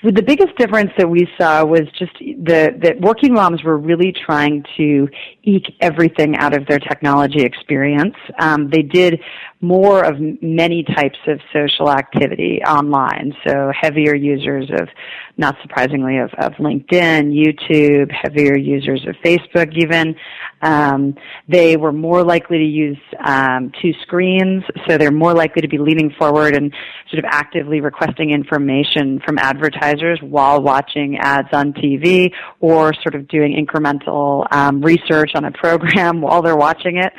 The 0.03 0.23
biggest 0.23 0.57
difference 0.57 0.91
that 0.99 1.09
we 1.09 1.29
saw 1.39 1.65
was 1.65 1.83
just 1.97 2.13
the 2.19 2.77
that 2.83 3.01
working 3.01 3.33
moms 3.35 3.63
were 3.63 3.79
really 3.79 4.13
trying 4.13 4.65
to 4.77 5.09
eke 5.45 5.73
everything 5.81 6.37
out 6.37 6.57
of 6.57 6.67
their 6.67 6.81
technology 6.81 7.43
experience. 7.43 8.17
Um, 8.41 8.71
they 8.71 8.83
did 8.83 9.21
more 9.61 10.05
of 10.05 10.15
many 10.41 10.85
types 10.85 11.19
of 11.27 11.41
social 11.53 11.91
activity 11.91 12.61
online, 12.63 13.35
so 13.47 13.73
heavier 13.79 14.15
users 14.15 14.71
of, 14.71 14.89
not 15.37 15.57
surprisingly, 15.63 16.19
of, 16.19 16.31
of 16.39 16.53
LinkedIn, 16.55 17.33
YouTube, 17.35 18.11
heavier 18.13 18.57
users 18.57 19.05
of 19.09 19.17
Facebook 19.25 19.73
even. 19.77 20.15
Um, 20.63 21.17
they 21.49 21.77
were 21.77 21.93
more 21.93 22.23
likely 22.23 22.59
to 22.59 22.65
use 22.65 22.99
um, 23.25 23.73
two 23.83 23.93
screens, 24.03 24.63
so 24.89 24.97
they're 24.97 25.11
more 25.11 25.35
likely 25.35 25.63
to 25.63 25.69
be 25.69 25.79
leaning 25.79 26.13
forward 26.19 26.57
and 26.57 26.73
sort 27.11 27.25
of 27.25 27.29
actively 27.31 27.81
requesting 27.81 28.31
information 28.31 29.21
from 29.25 29.39
advertisers 29.39 30.21
while 30.23 30.63
watching 30.63 31.19
ads 31.19 31.49
on 31.53 31.73
TV 31.73 32.31
or 32.61 32.93
sort 32.95 33.15
of 33.15 33.27
doing 33.29 33.55
incremental 33.55 34.47
um, 34.53 34.81
research 34.83 35.33
on 35.35 35.45
a 35.45 35.51
program 35.53 36.21
while 36.21 36.43
they're 36.43 36.57
watching 36.57 36.99
it. 36.99 37.13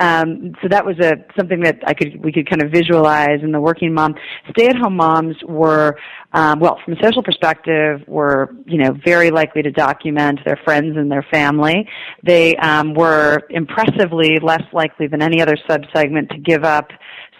Um, 0.00 0.54
so 0.62 0.68
that 0.68 0.84
was 0.84 0.98
a 0.98 1.24
something 1.36 1.60
that 1.60 1.77
I 1.86 1.94
could 1.94 2.22
we 2.22 2.32
could 2.32 2.48
kind 2.48 2.62
of 2.62 2.70
visualize 2.70 3.40
and 3.42 3.52
the 3.52 3.60
working 3.60 3.92
mom. 3.92 4.14
Stay-at-home 4.50 4.96
moms 4.96 5.36
were 5.44 5.96
um, 6.32 6.60
well, 6.60 6.78
from 6.84 6.94
a 6.94 7.02
social 7.02 7.22
perspective, 7.22 8.02
were 8.06 8.54
you 8.66 8.78
know 8.78 8.96
very 9.04 9.30
likely 9.30 9.62
to 9.62 9.70
document 9.70 10.40
their 10.44 10.58
friends 10.64 10.96
and 10.96 11.10
their 11.10 11.26
family. 11.30 11.88
They 12.22 12.56
um, 12.56 12.92
were 12.94 13.42
impressively 13.48 14.38
less 14.40 14.62
likely 14.72 15.06
than 15.06 15.22
any 15.22 15.40
other 15.40 15.56
subsegment 15.68 16.28
to 16.30 16.38
give 16.38 16.64
up 16.64 16.90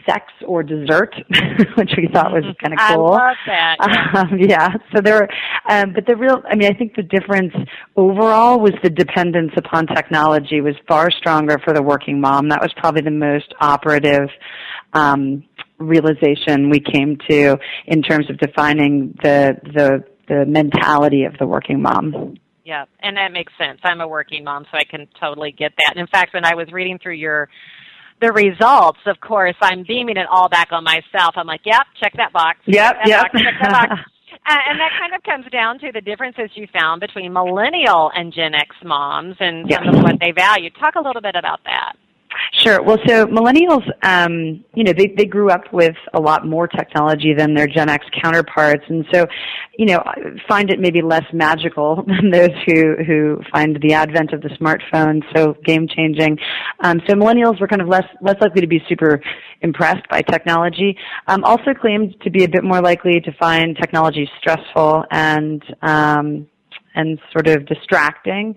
sex 0.08 0.24
or 0.46 0.62
dessert, 0.62 1.14
which 1.76 1.90
we 1.96 2.08
thought 2.12 2.32
was 2.32 2.44
kind 2.62 2.72
of 2.72 2.78
cool. 2.78 3.12
I 3.12 3.28
love 3.28 3.36
that. 3.46 3.76
Yeah. 3.80 4.04
Um, 4.18 4.38
yeah. 4.38 4.74
So 4.94 5.02
there 5.02 5.14
were, 5.14 5.28
um, 5.68 5.92
but 5.92 6.06
the 6.06 6.16
real, 6.16 6.42
I 6.48 6.54
mean, 6.54 6.72
I 6.72 6.76
think 6.76 6.96
the 6.96 7.02
difference 7.02 7.52
overall 7.94 8.58
was 8.58 8.72
the 8.82 8.90
dependence 8.90 9.52
upon 9.56 9.86
technology 9.86 10.60
was 10.60 10.74
far 10.88 11.10
stronger 11.10 11.58
for 11.62 11.74
the 11.74 11.82
working 11.82 12.20
mom. 12.20 12.48
That 12.48 12.60
was 12.60 12.72
probably 12.76 13.02
the 13.02 13.10
most 13.10 13.54
operative 13.60 14.28
um, 14.94 15.44
realization 15.78 16.70
we 16.70 16.80
came 16.80 17.18
to 17.28 17.58
in 17.86 18.02
terms 18.02 18.30
of 18.30 18.38
defining 18.38 19.16
the 19.22 19.56
the 19.74 20.04
the 20.28 20.44
mentality 20.46 21.24
of 21.24 21.34
the 21.38 21.46
working 21.46 21.82
mom. 21.82 22.36
Yeah, 22.64 22.84
and 23.00 23.16
that 23.16 23.32
makes 23.32 23.52
sense. 23.56 23.80
I'm 23.82 24.02
a 24.02 24.06
working 24.08 24.44
mom, 24.44 24.66
so 24.70 24.76
I 24.76 24.84
can 24.84 25.08
totally 25.18 25.52
get 25.52 25.72
that. 25.78 25.92
And 25.96 26.00
in 26.00 26.06
fact, 26.06 26.34
when 26.34 26.44
I 26.44 26.54
was 26.54 26.70
reading 26.70 26.98
through 26.98 27.14
your 27.14 27.48
the 28.20 28.32
results, 28.32 29.00
of 29.06 29.20
course, 29.20 29.56
I'm 29.60 29.84
beaming 29.86 30.16
it 30.16 30.26
all 30.30 30.48
back 30.48 30.72
on 30.72 30.84
myself. 30.84 31.34
I'm 31.36 31.46
like, 31.46 31.62
yep, 31.64 31.86
check 32.00 32.12
that 32.16 32.32
box. 32.32 32.58
Yep, 32.66 32.74
check 32.74 33.04
that 33.04 33.08
yep. 33.08 33.22
box, 33.22 33.42
check 33.42 33.54
that 33.62 33.70
box. 33.70 34.00
And 34.46 34.80
that 34.80 34.92
kind 34.98 35.14
of 35.14 35.22
comes 35.24 35.44
down 35.52 35.78
to 35.80 35.92
the 35.92 36.00
differences 36.00 36.50
you 36.54 36.66
found 36.72 37.00
between 37.00 37.32
millennial 37.32 38.10
and 38.14 38.32
Gen 38.32 38.54
X 38.54 38.74
moms 38.82 39.36
and 39.40 39.70
some 39.70 39.94
of 39.94 40.02
what 40.02 40.18
they 40.20 40.32
value. 40.32 40.70
Talk 40.70 40.94
a 40.94 41.00
little 41.00 41.20
bit 41.20 41.34
about 41.34 41.60
that. 41.64 41.96
Sure. 42.52 42.82
Well, 42.82 42.98
so 43.06 43.26
millennials, 43.26 43.86
um, 44.02 44.64
you 44.74 44.84
know, 44.84 44.92
they 44.92 45.14
they 45.16 45.24
grew 45.24 45.50
up 45.50 45.72
with 45.72 45.96
a 46.12 46.20
lot 46.20 46.46
more 46.46 46.66
technology 46.66 47.32
than 47.32 47.54
their 47.54 47.66
Gen 47.66 47.88
X 47.88 48.04
counterparts, 48.22 48.84
and 48.88 49.06
so, 49.12 49.26
you 49.78 49.86
know, 49.86 50.02
find 50.48 50.70
it 50.70 50.80
maybe 50.80 51.00
less 51.00 51.24
magical 51.32 52.02
than 52.06 52.30
those 52.30 52.50
who 52.66 52.96
who 53.06 53.40
find 53.52 53.78
the 53.80 53.94
advent 53.94 54.32
of 54.32 54.42
the 54.42 54.48
smartphone 54.50 55.22
so 55.34 55.54
game 55.64 55.86
changing. 55.88 56.38
Um, 56.80 57.00
so 57.08 57.14
millennials 57.14 57.60
were 57.60 57.68
kind 57.68 57.82
of 57.82 57.88
less 57.88 58.06
less 58.20 58.36
likely 58.40 58.60
to 58.60 58.66
be 58.66 58.82
super 58.88 59.20
impressed 59.60 60.06
by 60.08 60.22
technology. 60.22 60.96
Um, 61.26 61.44
also 61.44 61.74
claimed 61.74 62.14
to 62.22 62.30
be 62.30 62.44
a 62.44 62.48
bit 62.48 62.64
more 62.64 62.80
likely 62.80 63.20
to 63.20 63.32
find 63.32 63.76
technology 63.76 64.28
stressful 64.40 65.04
and 65.10 65.62
um, 65.82 66.46
and 66.98 67.18
sort 67.32 67.46
of 67.46 67.64
distracting. 67.66 68.54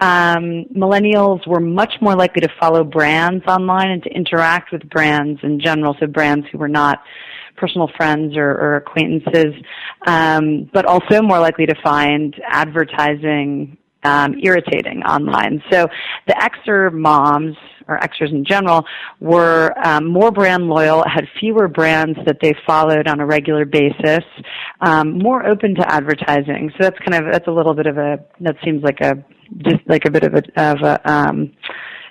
Um, 0.00 0.64
millennials 0.74 1.46
were 1.46 1.60
much 1.60 1.94
more 2.00 2.14
likely 2.14 2.40
to 2.40 2.48
follow 2.58 2.84
brands 2.84 3.44
online 3.46 3.90
and 3.90 4.02
to 4.04 4.10
interact 4.10 4.72
with 4.72 4.88
brands 4.88 5.40
in 5.42 5.60
general, 5.60 5.94
so 6.00 6.06
brands 6.06 6.46
who 6.50 6.58
were 6.58 6.68
not 6.68 7.02
personal 7.56 7.90
friends 7.96 8.36
or, 8.36 8.50
or 8.50 8.76
acquaintances, 8.76 9.54
um, 10.06 10.70
but 10.72 10.86
also 10.86 11.20
more 11.20 11.38
likely 11.38 11.66
to 11.66 11.74
find 11.82 12.34
advertising 12.48 13.76
um, 14.02 14.34
irritating 14.42 15.02
online. 15.02 15.62
So 15.70 15.86
the 16.26 16.34
Xer 16.34 16.92
moms, 16.92 17.56
or 17.90 17.98
Xers 17.98 18.30
in 18.30 18.44
general, 18.44 18.84
were 19.20 19.72
um, 19.84 20.06
more 20.06 20.30
brand 20.30 20.68
loyal, 20.68 21.04
had 21.06 21.26
fewer 21.38 21.68
brands 21.68 22.18
that 22.26 22.38
they 22.40 22.54
followed 22.66 23.08
on 23.08 23.20
a 23.20 23.26
regular 23.26 23.64
basis, 23.64 24.24
um, 24.80 25.18
more 25.18 25.46
open 25.46 25.74
to 25.74 25.92
advertising. 25.92 26.70
So 26.72 26.84
that's 26.84 26.98
kind 27.00 27.14
of 27.14 27.32
that's 27.32 27.48
a 27.48 27.52
little 27.52 27.74
bit 27.74 27.86
of 27.86 27.98
a 27.98 28.18
that 28.40 28.56
seems 28.64 28.82
like 28.82 29.00
a 29.00 29.22
just 29.58 29.80
like 29.86 30.04
a 30.04 30.10
bit 30.10 30.22
of 30.22 30.34
a 30.34 30.42
of 30.56 30.82
a 30.82 31.10
um, 31.10 31.52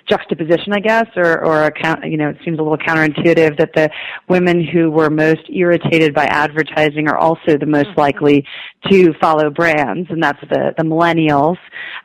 juxtaposition, 0.08 0.72
I 0.72 0.80
guess, 0.80 1.06
or 1.16 1.44
or 1.44 1.64
a 1.64 1.70
count, 1.70 2.04
you 2.04 2.16
know, 2.16 2.28
it 2.28 2.36
seems 2.44 2.58
a 2.58 2.62
little 2.62 2.78
counterintuitive 2.78 3.58
that 3.58 3.70
the 3.74 3.90
women 4.28 4.64
who 4.64 4.90
were 4.90 5.08
most 5.10 5.42
irritated 5.48 6.14
by 6.14 6.24
advertising 6.26 7.08
are 7.08 7.16
also 7.16 7.56
the 7.58 7.66
most 7.66 7.96
likely 7.96 8.44
to 8.90 9.12
follow 9.20 9.50
brands, 9.50 10.08
and 10.10 10.22
that's 10.22 10.40
the 10.50 10.74
the 10.76 10.82
millennials. 10.82 11.56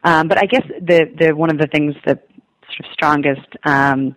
Um, 0.04 0.28
but 0.28 0.38
I 0.38 0.46
guess 0.46 0.64
the 0.82 1.12
the 1.20 1.36
one 1.36 1.50
of 1.50 1.58
the 1.58 1.68
things 1.68 1.96
that 2.06 2.28
sort 2.78 2.88
of 2.90 2.94
strongest 2.94 3.48
um, 3.66 4.16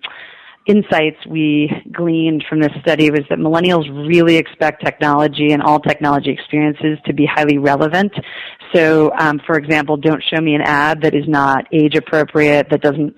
insights 0.66 1.16
we 1.26 1.70
gleaned 1.92 2.44
from 2.48 2.60
this 2.60 2.72
study 2.82 3.10
was 3.10 3.22
that 3.30 3.38
millennials 3.38 3.88
really 4.06 4.36
expect 4.36 4.84
technology 4.84 5.52
and 5.52 5.62
all 5.62 5.80
technology 5.80 6.30
experiences 6.30 6.98
to 7.06 7.14
be 7.14 7.26
highly 7.26 7.56
relevant. 7.56 8.12
So, 8.74 9.10
um, 9.18 9.40
for 9.46 9.56
example, 9.56 9.96
don't 9.96 10.22
show 10.22 10.40
me 10.42 10.54
an 10.54 10.60
ad 10.60 11.00
that 11.02 11.14
is 11.14 11.24
not 11.26 11.64
age 11.72 11.94
appropriate, 11.94 12.68
that 12.70 12.82
doesn't 12.82 13.14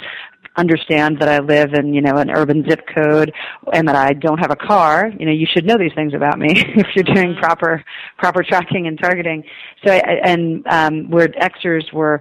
understand 0.56 1.18
that 1.20 1.28
I 1.28 1.38
live 1.38 1.74
in, 1.74 1.92
you 1.94 2.00
know, 2.02 2.16
an 2.16 2.30
urban 2.30 2.64
zip 2.68 2.80
code 2.94 3.32
and 3.72 3.86
that 3.88 3.96
I 3.96 4.12
don't 4.12 4.38
have 4.38 4.50
a 4.50 4.56
car, 4.56 5.10
you 5.18 5.26
know, 5.26 5.32
you 5.32 5.46
should 5.52 5.64
know 5.64 5.76
these 5.78 5.92
things 5.94 6.12
about 6.14 6.38
me 6.38 6.48
if 6.76 6.86
you're 6.94 7.14
doing 7.14 7.34
proper 7.40 7.82
proper 8.18 8.42
tracking 8.42 8.86
and 8.86 8.98
targeting. 8.98 9.42
So, 9.84 9.92
I- 9.92 10.20
and 10.22 10.64
um, 10.68 11.10
where 11.10 11.28
Xers 11.28 11.92
were 11.92 12.20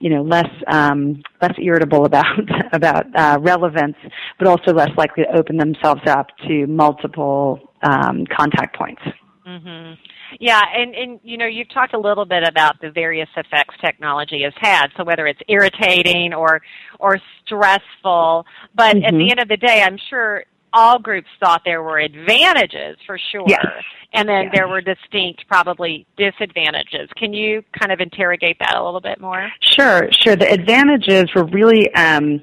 you 0.00 0.10
know 0.10 0.22
less 0.22 0.48
um, 0.68 1.22
less 1.40 1.54
irritable 1.58 2.04
about 2.04 2.26
about 2.72 3.06
uh, 3.16 3.38
relevance, 3.40 3.96
but 4.38 4.48
also 4.48 4.72
less 4.72 4.90
likely 4.96 5.24
to 5.24 5.36
open 5.36 5.56
themselves 5.56 6.02
up 6.06 6.28
to 6.46 6.66
multiple 6.66 7.60
um, 7.82 8.24
contact 8.36 8.76
points. 8.76 9.02
hmm 9.44 9.92
Yeah, 10.40 10.62
and 10.74 10.94
and 10.94 11.20
you 11.22 11.38
know 11.38 11.46
you've 11.46 11.70
talked 11.72 11.94
a 11.94 11.98
little 11.98 12.24
bit 12.26 12.42
about 12.46 12.80
the 12.80 12.90
various 12.90 13.28
effects 13.36 13.74
technology 13.80 14.42
has 14.42 14.54
had. 14.60 14.88
So 14.96 15.04
whether 15.04 15.26
it's 15.26 15.40
irritating 15.48 16.34
or 16.34 16.60
or 16.98 17.18
stressful, 17.44 18.44
but 18.74 18.96
at 18.96 19.14
Mhm. 19.14 19.18
the 19.18 19.30
end 19.30 19.40
of 19.40 19.48
the 19.48 19.56
day, 19.56 19.82
I'm 19.82 19.98
sure 20.10 20.44
all 20.76 20.98
groups 20.98 21.28
thought 21.40 21.62
there 21.64 21.82
were 21.82 21.98
advantages 21.98 22.96
for 23.06 23.18
sure, 23.32 23.46
Yes. 23.48 23.82
and 24.12 24.28
then 24.28 24.44
Yes. 24.44 24.52
there 24.54 24.68
were 24.68 24.82
distinct 24.82 25.46
probably 25.48 26.06
disadvantages. 26.16 27.08
Can 27.16 27.32
you 27.32 27.62
kind 27.78 27.90
of 27.90 28.00
interrogate 28.00 28.58
that 28.60 28.74
a 28.76 28.84
little 28.84 29.00
bit 29.00 29.18
more? 29.20 29.50
Sure, 29.60 30.08
sure. 30.12 30.36
The 30.36 30.50
advantages 30.52 31.34
were 31.34 31.44
really 31.44 31.92
um, 31.94 32.42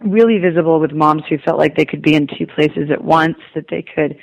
really 0.00 0.38
visible 0.38 0.80
with 0.80 0.92
moms 0.92 1.22
who 1.28 1.38
felt 1.38 1.58
like 1.58 1.76
they 1.76 1.84
could 1.84 2.02
be 2.02 2.14
in 2.14 2.26
two 2.26 2.46
places 2.46 2.90
at 2.90 3.02
once, 3.02 3.38
that 3.54 3.66
they 3.70 3.82
could 3.82 4.18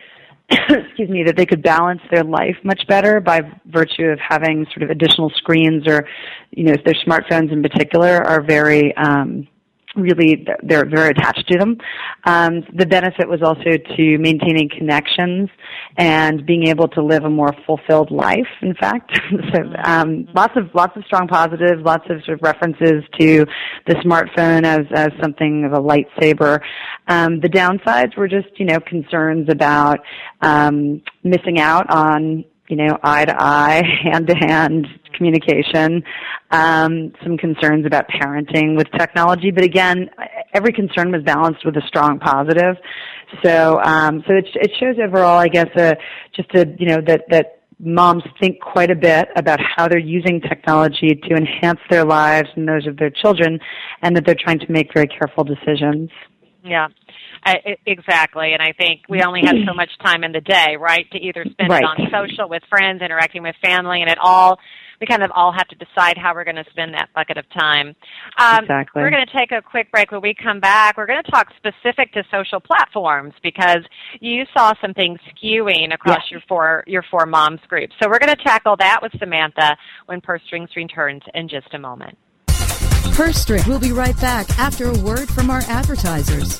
excuse 0.69 1.09
me, 1.09 1.23
that 1.23 1.37
they 1.37 1.45
could 1.45 1.63
balance 1.63 2.01
their 2.11 2.25
life 2.25 2.57
much 2.63 2.85
better 2.87 3.21
by 3.21 3.41
virtue 3.67 4.03
of 4.05 4.19
having 4.19 4.65
sort 4.73 4.83
of 4.83 4.89
additional 4.89 5.29
screens 5.29 5.87
or, 5.87 6.05
you 6.51 6.65
know, 6.65 6.75
their 6.83 6.93
smartphones 7.05 7.53
in 7.53 7.63
particular 7.63 8.21
are 8.27 8.41
very 8.41 8.95
um, 8.97 9.47
really 9.95 10.45
they're 10.63 10.85
very 10.85 11.09
attached 11.09 11.47
to 11.49 11.57
them. 11.57 11.77
Um, 12.25 12.63
the 12.73 12.85
benefit 12.85 13.27
was 13.27 13.41
also 13.41 13.77
to 13.95 14.17
maintaining 14.17 14.69
connections 14.69 15.49
and 15.97 16.45
being 16.45 16.67
able 16.67 16.87
to 16.89 17.03
live 17.03 17.23
a 17.23 17.29
more 17.29 17.53
fulfilled 17.65 18.11
life. 18.11 18.47
In 18.61 18.73
fact, 18.75 19.11
so 19.53 19.61
um, 19.83 20.27
lots 20.33 20.53
of 20.55 20.73
lots 20.73 20.95
of 20.95 21.03
strong 21.05 21.27
positives, 21.27 21.83
lots 21.83 22.05
of 22.09 22.23
sort 22.23 22.39
of 22.39 22.43
references 22.43 23.03
to 23.19 23.45
the 23.87 23.95
smartphone 23.95 24.63
as 24.65 24.85
as 24.93 25.09
something 25.21 25.65
of 25.65 25.73
a 25.73 25.79
lightsaber. 25.79 26.61
Um, 27.07 27.39
the 27.39 27.49
downsides 27.49 28.15
were 28.17 28.27
just 28.27 28.47
you 28.57 28.65
know 28.65 28.79
concerns 28.79 29.49
about 29.49 29.99
um, 30.41 31.01
missing 31.23 31.59
out 31.59 31.89
on 31.89 32.45
you 32.71 32.77
know, 32.77 32.97
eye 33.03 33.25
to 33.25 33.35
eye, 33.37 33.83
hand 34.03 34.27
to 34.27 34.35
hand 34.35 34.87
communication, 35.21 36.03
um, 36.49 37.13
some 37.23 37.37
concerns 37.37 37.85
about 37.85 38.05
parenting 38.09 38.75
with 38.75 38.87
technology, 38.97 39.51
but 39.51 39.63
again, 39.63 40.09
every 40.53 40.73
concern 40.73 41.11
was 41.11 41.21
balanced 41.23 41.63
with 41.63 41.77
a 41.77 41.81
strong 41.87 42.17
positive. 42.17 42.75
So, 43.43 43.79
um, 43.83 44.23
so 44.27 44.33
it, 44.33 44.47
it 44.55 44.71
shows 44.79 44.95
overall, 45.01 45.37
I 45.37 45.47
guess, 45.47 45.69
uh, 45.77 45.93
just 46.35 46.49
a, 46.55 46.65
you 46.79 46.87
know, 46.87 46.97
that, 47.05 47.21
that 47.29 47.59
moms 47.79 48.23
think 48.39 48.59
quite 48.61 48.89
a 48.89 48.95
bit 48.95 49.27
about 49.35 49.59
how 49.59 49.87
they're 49.87 49.99
using 49.99 50.41
technology 50.41 51.19
to 51.27 51.35
enhance 51.35 51.79
their 51.91 52.03
lives 52.03 52.49
and 52.55 52.67
those 52.67 52.87
of 52.87 52.97
their 52.97 53.11
children, 53.11 53.59
and 54.01 54.15
that 54.15 54.25
they're 54.25 54.43
trying 54.47 54.59
to 54.59 54.71
make 54.71 54.91
very 54.93 55.07
careful 55.07 55.43
decisions. 55.43 56.09
Yeah. 56.63 56.87
I, 57.43 57.55
exactly, 57.87 58.53
and 58.53 58.61
I 58.61 58.71
think 58.73 59.01
we 59.09 59.23
only 59.23 59.41
have 59.43 59.55
so 59.65 59.73
much 59.73 59.89
time 60.03 60.23
in 60.23 60.31
the 60.31 60.41
day, 60.41 60.75
right, 60.79 61.09
to 61.11 61.17
either 61.17 61.43
spend 61.49 61.69
right. 61.71 61.81
it 61.81 61.85
on 61.85 61.97
social 62.11 62.47
with 62.47 62.61
friends, 62.69 63.01
interacting 63.01 63.41
with 63.41 63.55
family, 63.63 64.01
and 64.01 64.11
it 64.11 64.19
all 64.21 64.59
we 65.01 65.07
kind 65.07 65.23
of 65.23 65.31
all 65.33 65.51
have 65.51 65.67
to 65.67 65.75
decide 65.75 66.17
how 66.17 66.33
we're 66.33 66.43
going 66.43 66.55
to 66.55 66.65
spend 66.69 66.93
that 66.93 67.09
bucket 67.13 67.37
of 67.37 67.49
time. 67.49 67.95
Um, 68.37 68.63
exactly. 68.63 69.01
We're 69.01 69.09
going 69.09 69.25
to 69.25 69.37
take 69.37 69.51
a 69.51 69.61
quick 69.61 69.91
break. 69.91 70.11
When 70.11 70.21
we 70.21 70.35
come 70.35 70.59
back, 70.59 70.95
we're 70.95 71.07
going 71.07 71.23
to 71.23 71.31
talk 71.31 71.47
specific 71.57 72.13
to 72.13 72.23
social 72.31 72.59
platforms 72.59 73.33
because 73.41 73.79
you 74.19 74.45
saw 74.55 74.73
some 74.79 74.93
things 74.93 75.19
skewing 75.33 75.93
across 75.93 76.19
yes. 76.19 76.31
your 76.31 76.41
four 76.47 76.83
your 76.85 77.03
four 77.09 77.25
moms 77.25 77.59
groups. 77.67 77.93
So 78.01 78.07
we're 78.07 78.19
going 78.19 78.35
to 78.35 78.43
tackle 78.43 78.77
that 78.77 78.99
with 79.01 79.11
Samantha 79.17 79.75
when 80.05 80.21
Purse 80.21 80.41
Strings 80.45 80.69
returns 80.75 81.23
in 81.33 81.49
just 81.49 81.73
a 81.73 81.79
moment. 81.79 82.17
Purse 83.15 83.37
String. 83.37 83.63
We'll 83.67 83.79
be 83.79 83.91
right 83.91 84.19
back 84.21 84.49
after 84.59 84.85
a 84.85 84.97
word 84.99 85.27
from 85.29 85.49
our 85.49 85.61
advertisers. 85.67 86.59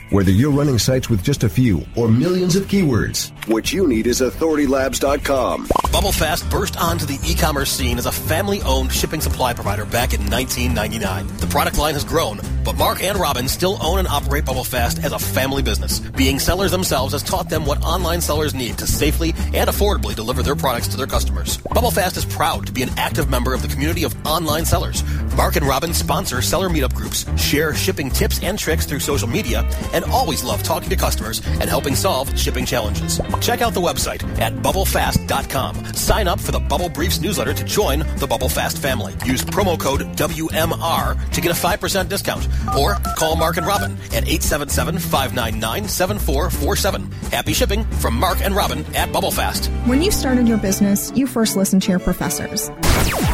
Whether 0.11 0.31
you're 0.31 0.51
running 0.51 0.77
sites 0.77 1.09
with 1.09 1.23
just 1.23 1.45
a 1.45 1.47
few 1.47 1.85
or 1.95 2.09
millions 2.09 2.57
of 2.57 2.63
keywords, 2.63 3.31
what 3.47 3.71
you 3.71 3.87
need 3.87 4.07
is 4.07 4.21
authoritylabs.com. 4.21 5.67
BubbleFast 5.91 6.49
burst 6.49 6.77
onto 6.77 7.05
the 7.05 7.19
e-commerce 7.25 7.69
scene 7.69 7.97
as 7.97 8.05
a 8.05 8.11
family-owned 8.11 8.91
shipping 8.91 9.19
supply 9.19 9.53
provider 9.53 9.83
back 9.85 10.13
in 10.13 10.21
1999. 10.29 11.27
The 11.37 11.47
product 11.47 11.77
line 11.77 11.95
has 11.95 12.05
grown, 12.05 12.39
but 12.63 12.77
Mark 12.77 13.03
and 13.03 13.17
Robin 13.17 13.47
still 13.47 13.77
own 13.81 13.99
and 13.99 14.07
operate 14.07 14.45
BubbleFast 14.45 15.03
as 15.03 15.11
a 15.11 15.19
family 15.19 15.61
business. 15.61 15.99
Being 15.99 16.39
sellers 16.39 16.71
themselves 16.71 17.11
has 17.11 17.23
taught 17.23 17.49
them 17.49 17.65
what 17.65 17.83
online 17.83 18.21
sellers 18.21 18.53
need 18.53 18.77
to 18.77 18.87
safely 18.87 19.33
and 19.53 19.69
affordably 19.69 20.15
deliver 20.15 20.43
their 20.43 20.55
products 20.55 20.87
to 20.89 20.97
their 20.97 21.07
customers. 21.07 21.57
BubbleFast 21.57 22.17
is 22.17 22.25
proud 22.25 22.65
to 22.67 22.71
be 22.71 22.83
an 22.83 22.89
active 22.97 23.29
member 23.29 23.53
of 23.53 23.61
the 23.61 23.67
community 23.67 24.03
of 24.03 24.15
online 24.25 24.65
sellers. 24.65 25.03
Mark 25.35 25.55
and 25.55 25.67
Robin 25.67 25.93
sponsor 25.93 26.41
seller 26.41 26.69
meetup 26.69 26.93
groups, 26.93 27.25
share 27.39 27.73
shipping 27.73 28.09
tips 28.09 28.41
and 28.43 28.57
tricks 28.57 28.85
through 28.85 28.99
social 28.99 29.27
media, 29.27 29.67
and 29.93 30.05
always 30.05 30.43
love 30.43 30.63
talking 30.63 30.89
to 30.89 30.95
customers 30.95 31.41
and 31.59 31.69
helping 31.69 31.95
solve 31.95 32.37
shipping 32.37 32.65
challenges. 32.65 33.19
Check 33.39 33.61
out 33.61 33.73
the 33.73 33.81
website 33.81 34.23
at 34.39 34.53
bubblefast.com. 34.53 35.93
Sign 35.93 36.27
up 36.27 36.39
for 36.39 36.51
the 36.51 36.59
Bubble 36.59 36.89
Briefs 36.89 37.21
newsletter 37.21 37.53
to 37.53 37.63
join 37.63 37.99
the 38.17 38.27
Bubble 38.27 38.49
Fast 38.49 38.79
family. 38.79 39.13
Use 39.25 39.43
promo 39.43 39.79
code 39.79 40.01
WMR 40.17 41.31
to 41.31 41.41
get 41.41 41.51
a 41.51 41.55
5% 41.55 42.09
discount 42.09 42.47
or 42.77 42.95
call 43.15 43.35
Mark 43.35 43.57
and 43.57 43.65
Robin 43.65 43.93
at 44.13 44.25
877-599-7447. 44.25 47.11
Happy 47.31 47.53
shipping 47.53 47.83
from 47.83 48.15
Mark 48.15 48.41
and 48.41 48.55
Robin 48.55 48.79
at 48.95 49.09
Bubblefast. 49.09 49.67
When 49.87 50.01
you 50.01 50.11
started 50.11 50.47
your 50.47 50.57
business, 50.57 51.11
you 51.15 51.27
first 51.27 51.55
listened 51.55 51.83
to 51.83 51.91
your 51.91 51.99
professors. 51.99 52.69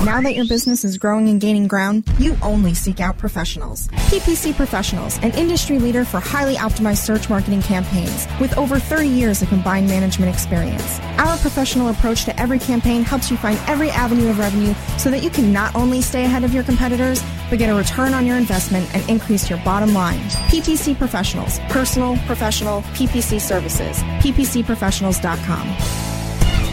Now 0.03 0.21
that 0.21 0.35
your 0.35 0.47
business 0.47 0.83
is 0.83 0.97
growing 0.97 1.29
and 1.29 1.39
gaining 1.41 1.67
ground, 1.67 2.03
you 2.19 2.35
only 2.41 2.73
seek 2.73 2.99
out 2.99 3.17
professionals. 3.17 3.87
PPC 4.09 4.55
Professionals, 4.55 5.17
an 5.19 5.31
industry 5.31 5.79
leader 5.79 6.05
for 6.05 6.19
highly 6.19 6.55
optimized 6.55 6.99
search 6.99 7.29
marketing 7.29 7.61
campaigns 7.61 8.27
with 8.39 8.57
over 8.57 8.79
30 8.79 9.07
years 9.07 9.41
of 9.41 9.49
combined 9.49 9.86
management 9.87 10.33
experience. 10.33 10.99
Our 11.17 11.37
professional 11.37 11.89
approach 11.89 12.25
to 12.25 12.39
every 12.39 12.59
campaign 12.59 13.03
helps 13.03 13.31
you 13.31 13.37
find 13.37 13.59
every 13.67 13.89
avenue 13.89 14.29
of 14.29 14.39
revenue 14.39 14.73
so 14.97 15.09
that 15.09 15.23
you 15.23 15.29
can 15.29 15.51
not 15.51 15.75
only 15.75 16.01
stay 16.01 16.25
ahead 16.25 16.43
of 16.43 16.53
your 16.53 16.63
competitors, 16.63 17.23
but 17.49 17.59
get 17.59 17.69
a 17.69 17.75
return 17.75 18.13
on 18.13 18.25
your 18.25 18.37
investment 18.37 18.93
and 18.93 19.09
increase 19.09 19.49
your 19.49 19.59
bottom 19.59 19.93
line. 19.93 20.19
PPC 20.49 20.97
Professionals, 20.97 21.59
personal, 21.69 22.17
professional, 22.25 22.81
PPC 22.93 23.39
services. 23.39 23.97
PPCprofessionals.com. 24.21 26.07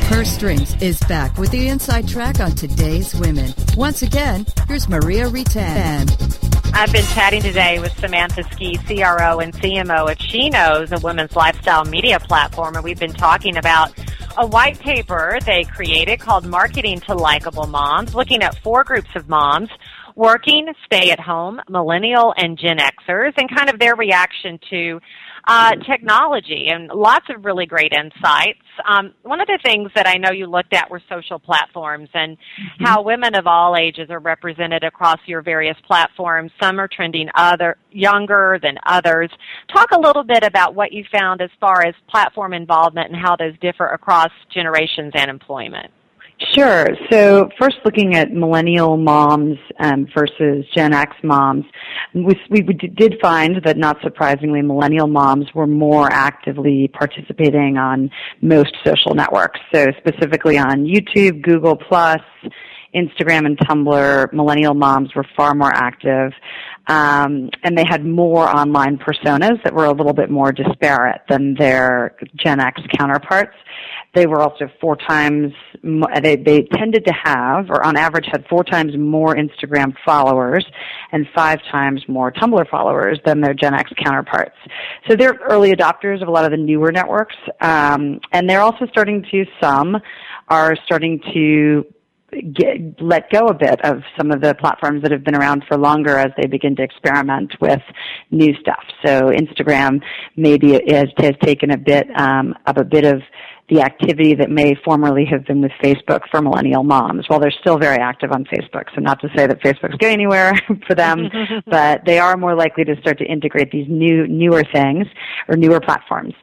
Purse 0.08 0.32
Strings 0.32 0.80
is 0.82 1.00
back 1.08 1.38
with 1.38 1.50
the 1.50 1.68
inside 1.68 2.06
track 2.06 2.38
on 2.38 2.52
today's 2.52 3.14
women. 3.14 3.54
Once 3.76 4.02
again, 4.02 4.44
here's 4.68 4.86
Maria 4.86 5.28
Reitan. 5.28 6.43
I've 6.76 6.92
been 6.92 7.04
chatting 7.04 7.40
today 7.40 7.78
with 7.78 7.96
Samantha 8.00 8.42
Skey, 8.50 8.74
CRO 8.78 9.38
and 9.38 9.54
CMO 9.54 10.10
at 10.10 10.20
She 10.20 10.50
Knows, 10.50 10.90
a 10.90 10.98
women's 10.98 11.36
lifestyle 11.36 11.84
media 11.84 12.18
platform, 12.18 12.74
and 12.74 12.82
we've 12.82 12.98
been 12.98 13.12
talking 13.12 13.56
about 13.56 13.92
a 14.36 14.44
white 14.44 14.80
paper 14.80 15.38
they 15.46 15.62
created 15.62 16.18
called 16.18 16.44
Marketing 16.44 16.98
to 17.02 17.14
Likeable 17.14 17.68
Moms, 17.68 18.16
looking 18.16 18.42
at 18.42 18.58
four 18.58 18.82
groups 18.82 19.10
of 19.14 19.28
moms 19.28 19.70
working, 20.16 20.72
stay 20.84 21.10
at 21.10 21.20
home, 21.20 21.60
millennial 21.68 22.34
and 22.36 22.58
Gen 22.58 22.78
Xers, 22.78 23.32
and 23.36 23.48
kind 23.54 23.70
of 23.70 23.78
their 23.78 23.94
reaction 23.94 24.58
to 24.70 25.00
uh, 25.46 25.72
technology 25.88 26.68
and 26.68 26.88
lots 26.88 27.26
of 27.28 27.44
really 27.44 27.66
great 27.66 27.92
insights. 27.92 28.60
Um, 28.88 29.14
one 29.22 29.40
of 29.40 29.46
the 29.46 29.58
things 29.62 29.90
that 29.94 30.06
I 30.06 30.16
know 30.16 30.30
you 30.30 30.46
looked 30.46 30.72
at 30.72 30.90
were 30.90 31.02
social 31.08 31.38
platforms 31.38 32.08
and 32.14 32.36
mm-hmm. 32.36 32.84
how 32.84 33.02
women 33.02 33.34
of 33.34 33.46
all 33.46 33.76
ages 33.76 34.08
are 34.10 34.20
represented 34.20 34.84
across 34.84 35.18
your 35.26 35.42
various 35.42 35.76
platforms. 35.86 36.50
Some 36.60 36.80
are 36.80 36.88
trending 36.88 37.28
other 37.34 37.76
younger 37.90 38.58
than 38.62 38.76
others. 38.86 39.30
Talk 39.72 39.90
a 39.92 40.00
little 40.00 40.24
bit 40.24 40.44
about 40.44 40.74
what 40.74 40.92
you 40.92 41.04
found 41.12 41.40
as 41.40 41.50
far 41.60 41.84
as 41.86 41.94
platform 42.08 42.52
involvement 42.52 43.10
and 43.10 43.20
how 43.20 43.36
those 43.36 43.58
differ 43.60 43.86
across 43.86 44.30
generations 44.52 45.12
and 45.14 45.30
employment. 45.30 45.90
Sure. 46.52 46.88
So 47.10 47.48
first 47.60 47.76
looking 47.84 48.16
at 48.16 48.32
millennial 48.32 48.96
moms 48.96 49.56
um, 49.78 50.06
versus 50.14 50.64
Gen 50.74 50.92
X 50.92 51.14
moms, 51.22 51.64
we, 52.12 52.34
we 52.50 52.62
did 52.62 53.16
find 53.22 53.60
that 53.64 53.76
not 53.76 53.98
surprisingly 54.02 54.60
millennial 54.60 55.06
moms 55.06 55.46
were 55.54 55.66
more 55.66 56.08
actively 56.10 56.88
participating 56.88 57.78
on 57.78 58.10
most 58.42 58.74
social 58.84 59.14
networks. 59.14 59.60
So 59.72 59.86
specifically 59.98 60.58
on 60.58 60.84
YouTube, 60.84 61.40
Google+, 61.42 61.76
Instagram 62.94 63.46
and 63.46 63.58
Tumblr, 63.58 64.32
millennial 64.32 64.74
moms 64.74 65.14
were 65.14 65.26
far 65.36 65.54
more 65.54 65.72
active. 65.72 66.32
Um, 66.86 67.48
and 67.62 67.78
they 67.78 67.84
had 67.84 68.04
more 68.04 68.46
online 68.46 68.98
personas 68.98 69.62
that 69.64 69.72
were 69.72 69.86
a 69.86 69.92
little 69.92 70.12
bit 70.12 70.30
more 70.30 70.52
disparate 70.52 71.22
than 71.30 71.54
their 71.54 72.16
Gen 72.36 72.60
X 72.60 72.82
counterparts. 72.98 73.56
They 74.14 74.26
were 74.26 74.40
also 74.40 74.70
four 74.80 74.96
times, 74.96 75.52
they, 75.82 76.36
they 76.36 76.62
tended 76.62 77.04
to 77.06 77.12
have, 77.12 77.68
or 77.68 77.84
on 77.84 77.96
average 77.96 78.26
had 78.30 78.46
four 78.48 78.62
times 78.62 78.96
more 78.96 79.34
Instagram 79.34 79.94
followers 80.04 80.64
and 81.10 81.26
five 81.34 81.60
times 81.72 82.04
more 82.06 82.30
Tumblr 82.30 82.68
followers 82.70 83.18
than 83.24 83.40
their 83.40 83.54
Gen 83.54 83.74
X 83.74 83.90
counterparts. 84.04 84.56
So 85.08 85.16
they're 85.16 85.40
early 85.50 85.72
adopters 85.72 86.22
of 86.22 86.28
a 86.28 86.30
lot 86.30 86.44
of 86.44 86.52
the 86.52 86.58
newer 86.58 86.92
networks, 86.92 87.36
um, 87.60 88.20
and 88.30 88.48
they're 88.48 88.60
also 88.60 88.86
starting 88.86 89.24
to, 89.32 89.46
some 89.60 90.00
are 90.48 90.76
starting 90.84 91.20
to 91.32 91.84
get, 92.52 93.00
let 93.00 93.30
go 93.30 93.46
a 93.46 93.54
bit 93.54 93.84
of 93.84 94.02
some 94.16 94.30
of 94.30 94.40
the 94.40 94.54
platforms 94.54 95.02
that 95.02 95.10
have 95.10 95.24
been 95.24 95.34
around 95.34 95.64
for 95.68 95.76
longer 95.76 96.18
as 96.18 96.32
they 96.36 96.46
begin 96.46 96.76
to 96.76 96.82
experiment 96.82 97.54
with 97.60 97.82
new 98.30 98.54
stuff. 98.60 98.84
So 99.04 99.30
Instagram 99.30 100.00
maybe 100.36 100.72
has, 100.88 101.08
has 101.18 101.34
taken 101.42 101.70
a 101.70 101.78
bit 101.78 102.06
um, 102.16 102.54
of 102.66 102.76
a 102.78 102.84
bit 102.84 103.04
of 103.04 103.22
the 103.70 103.80
activity 103.80 104.34
that 104.34 104.50
may 104.50 104.74
formerly 104.84 105.24
have 105.24 105.46
been 105.46 105.62
with 105.62 105.72
Facebook 105.82 106.20
for 106.30 106.42
millennial 106.42 106.84
moms. 106.84 107.26
Well, 107.30 107.40
they're 107.40 107.50
still 107.50 107.78
very 107.78 107.96
active 107.96 108.30
on 108.30 108.44
Facebook, 108.44 108.84
so 108.94 109.00
not 109.00 109.20
to 109.22 109.28
say 109.34 109.46
that 109.46 109.60
Facebook's 109.62 109.96
going 109.96 110.12
anywhere 110.12 110.52
for 110.86 110.94
them, 110.94 111.30
but 111.66 112.04
they 112.04 112.18
are 112.18 112.36
more 112.36 112.54
likely 112.54 112.84
to 112.84 112.96
start 113.00 113.18
to 113.18 113.24
integrate 113.24 113.70
these 113.70 113.86
new, 113.88 114.26
newer 114.26 114.64
things 114.72 115.06
or 115.48 115.56
newer 115.56 115.80
platforms. 115.80 116.34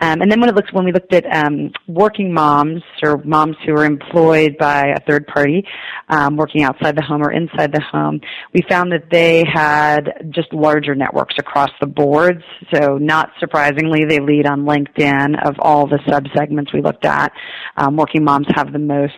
Um, 0.00 0.20
and 0.20 0.30
then 0.30 0.40
when 0.40 0.48
it 0.48 0.54
looks 0.54 0.72
when 0.72 0.84
we 0.84 0.92
looked 0.92 1.12
at 1.14 1.24
um, 1.34 1.72
working 1.86 2.32
moms 2.32 2.82
or 3.02 3.18
moms 3.24 3.56
who 3.64 3.72
are 3.72 3.84
employed 3.84 4.56
by 4.58 4.88
a 4.88 5.00
third 5.06 5.26
party, 5.26 5.66
um, 6.08 6.36
working 6.36 6.62
outside 6.62 6.96
the 6.96 7.02
home 7.02 7.22
or 7.22 7.32
inside 7.32 7.72
the 7.72 7.80
home, 7.80 8.20
we 8.52 8.62
found 8.68 8.92
that 8.92 9.10
they 9.10 9.44
had 9.50 10.30
just 10.30 10.52
larger 10.52 10.94
networks 10.94 11.36
across 11.38 11.70
the 11.80 11.86
boards. 11.86 12.42
So 12.74 12.98
not 12.98 13.30
surprisingly, 13.38 14.04
they 14.04 14.20
lead 14.20 14.46
on 14.46 14.64
LinkedIn 14.64 15.46
of 15.46 15.56
all 15.60 15.86
the 15.86 15.98
subsegments 16.06 16.74
we 16.74 16.82
looked 16.82 17.04
at. 17.04 17.32
Um, 17.76 17.96
working 17.96 18.24
moms 18.24 18.46
have 18.54 18.72
the 18.72 18.78
most 18.78 19.14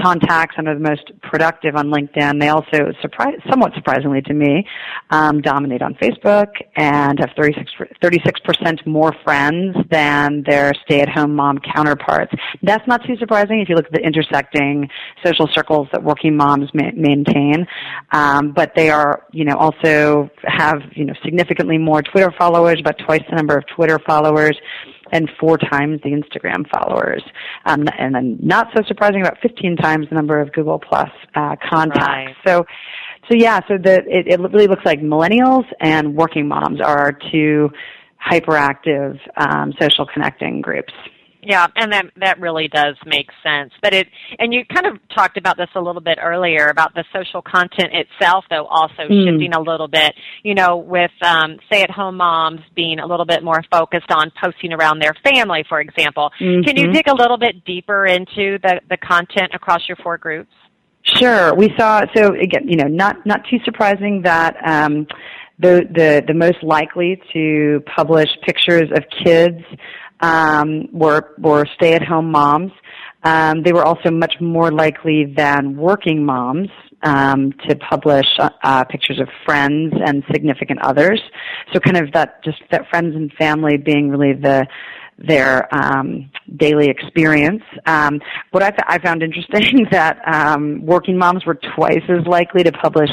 contacts 0.00 0.54
and 0.56 0.68
are 0.68 0.74
the 0.74 0.80
most 0.80 1.12
productive 1.22 1.76
on 1.76 1.88
LinkedIn. 1.88 2.40
They 2.40 2.48
also, 2.48 2.92
surprise, 3.02 3.34
somewhat 3.50 3.72
surprisingly 3.74 4.22
to 4.22 4.32
me, 4.32 4.66
um, 5.10 5.42
dominate 5.42 5.82
on 5.82 5.94
Facebook 5.94 6.48
and 6.76 7.18
have 7.18 7.30
36 7.36 8.40
percent 8.40 8.86
more 8.86 9.14
friends 9.24 9.76
than 9.90 10.13
than 10.14 10.44
their 10.46 10.72
stay-at-home 10.84 11.34
mom 11.34 11.58
counterparts. 11.58 12.32
That's 12.62 12.86
not 12.86 13.04
too 13.06 13.16
surprising 13.16 13.60
if 13.60 13.68
you 13.68 13.74
look 13.74 13.86
at 13.86 13.92
the 13.92 14.00
intersecting 14.00 14.88
social 15.24 15.48
circles 15.52 15.88
that 15.92 16.02
working 16.02 16.36
moms 16.36 16.70
ma- 16.74 16.94
maintain. 16.94 17.66
Um, 18.12 18.52
but 18.52 18.72
they 18.76 18.90
are, 18.90 19.24
you 19.32 19.44
know, 19.44 19.56
also 19.56 20.30
have, 20.44 20.80
you 20.94 21.04
know, 21.04 21.14
significantly 21.24 21.78
more 21.78 22.02
Twitter 22.02 22.32
followers, 22.38 22.78
about 22.80 22.98
twice 23.04 23.22
the 23.28 23.36
number 23.36 23.56
of 23.56 23.64
Twitter 23.74 23.98
followers 24.06 24.56
and 25.12 25.30
four 25.38 25.58
times 25.58 26.00
the 26.02 26.10
Instagram 26.10 26.64
followers. 26.70 27.22
Um, 27.66 27.84
and 27.98 28.14
then 28.14 28.38
not 28.40 28.68
so 28.74 28.82
surprising, 28.86 29.20
about 29.20 29.38
15 29.42 29.76
times 29.76 30.06
the 30.08 30.14
number 30.14 30.40
of 30.40 30.52
Google 30.52 30.78
Plus 30.78 31.10
uh, 31.34 31.56
contacts. 31.70 32.06
Right. 32.06 32.36
So, 32.46 32.64
so 33.28 33.36
yeah, 33.36 33.60
so 33.68 33.78
the, 33.78 34.02
it, 34.06 34.28
it 34.28 34.40
really 34.40 34.66
looks 34.66 34.84
like 34.84 35.00
millennials 35.00 35.64
and 35.80 36.14
working 36.14 36.46
moms 36.46 36.80
are 36.80 36.98
our 36.98 37.12
two 37.32 37.70
hyperactive 38.30 39.18
um, 39.36 39.72
social 39.80 40.06
connecting 40.06 40.60
groups. 40.60 40.92
Yeah, 41.46 41.66
and 41.76 41.92
that 41.92 42.06
that 42.16 42.40
really 42.40 42.68
does 42.68 42.96
make 43.04 43.28
sense. 43.42 43.72
But 43.82 43.94
it 43.94 44.08
and 44.38 44.52
you 44.54 44.64
kind 44.64 44.86
of 44.86 44.98
talked 45.14 45.36
about 45.36 45.56
this 45.56 45.68
a 45.74 45.80
little 45.80 46.00
bit 46.00 46.18
earlier 46.20 46.68
about 46.68 46.94
the 46.94 47.04
social 47.12 47.42
content 47.42 47.90
itself, 47.92 48.44
though 48.50 48.66
also 48.66 49.02
mm. 49.02 49.24
shifting 49.26 49.52
a 49.52 49.60
little 49.60 49.88
bit. 49.88 50.14
You 50.42 50.54
know, 50.54 50.76
with 50.76 51.10
um, 51.22 51.58
stay-at-home 51.66 52.16
moms 52.16 52.60
being 52.74 52.98
a 52.98 53.06
little 53.06 53.26
bit 53.26 53.44
more 53.44 53.62
focused 53.70 54.10
on 54.10 54.32
posting 54.42 54.72
around 54.72 55.00
their 55.00 55.14
family, 55.22 55.64
for 55.68 55.80
example. 55.80 56.30
Mm-hmm. 56.40 56.62
Can 56.62 56.76
you 56.76 56.84
mm-hmm. 56.84 56.92
dig 56.92 57.08
a 57.08 57.14
little 57.14 57.38
bit 57.38 57.64
deeper 57.64 58.06
into 58.06 58.58
the 58.62 58.80
the 58.88 58.96
content 58.96 59.50
across 59.52 59.82
your 59.86 59.96
four 59.96 60.16
groups? 60.16 60.52
Sure. 61.02 61.54
We 61.54 61.70
saw 61.78 62.04
so 62.16 62.34
again, 62.34 62.66
you 62.66 62.76
know, 62.76 62.88
not 62.88 63.26
not 63.26 63.42
too 63.50 63.58
surprising 63.64 64.22
that. 64.22 64.56
Um, 64.64 65.06
the, 65.58 65.86
the, 65.90 66.24
the 66.26 66.34
most 66.34 66.62
likely 66.62 67.20
to 67.32 67.82
publish 67.94 68.28
pictures 68.42 68.90
of 68.94 69.04
kids 69.24 69.62
um, 70.20 70.88
were, 70.92 71.34
were 71.38 71.66
stay-at-home 71.76 72.30
moms. 72.30 72.72
Um, 73.22 73.62
they 73.62 73.72
were 73.72 73.84
also 73.84 74.10
much 74.10 74.34
more 74.40 74.70
likely 74.70 75.32
than 75.36 75.76
working 75.76 76.24
moms 76.24 76.68
um, 77.02 77.52
to 77.68 77.76
publish 77.76 78.26
uh, 78.38 78.84
pictures 78.84 79.20
of 79.20 79.28
friends 79.44 79.94
and 80.04 80.24
significant 80.32 80.80
others. 80.82 81.20
So 81.72 81.80
kind 81.80 81.96
of 81.96 82.12
that 82.12 82.42
just 82.44 82.58
that 82.70 82.88
friends 82.90 83.14
and 83.14 83.32
family 83.34 83.76
being 83.76 84.10
really 84.10 84.32
the 84.32 84.66
their 85.16 85.72
um, 85.72 86.30
daily 86.56 86.88
experience. 86.88 87.62
Um, 87.86 88.20
what 88.50 88.64
I, 88.64 88.72
I 88.88 88.98
found 88.98 89.22
interesting 89.22 89.86
that 89.92 90.18
um, 90.26 90.84
working 90.84 91.16
moms 91.16 91.46
were 91.46 91.58
twice 91.76 92.02
as 92.08 92.26
likely 92.26 92.64
to 92.64 92.72
publish 92.72 93.10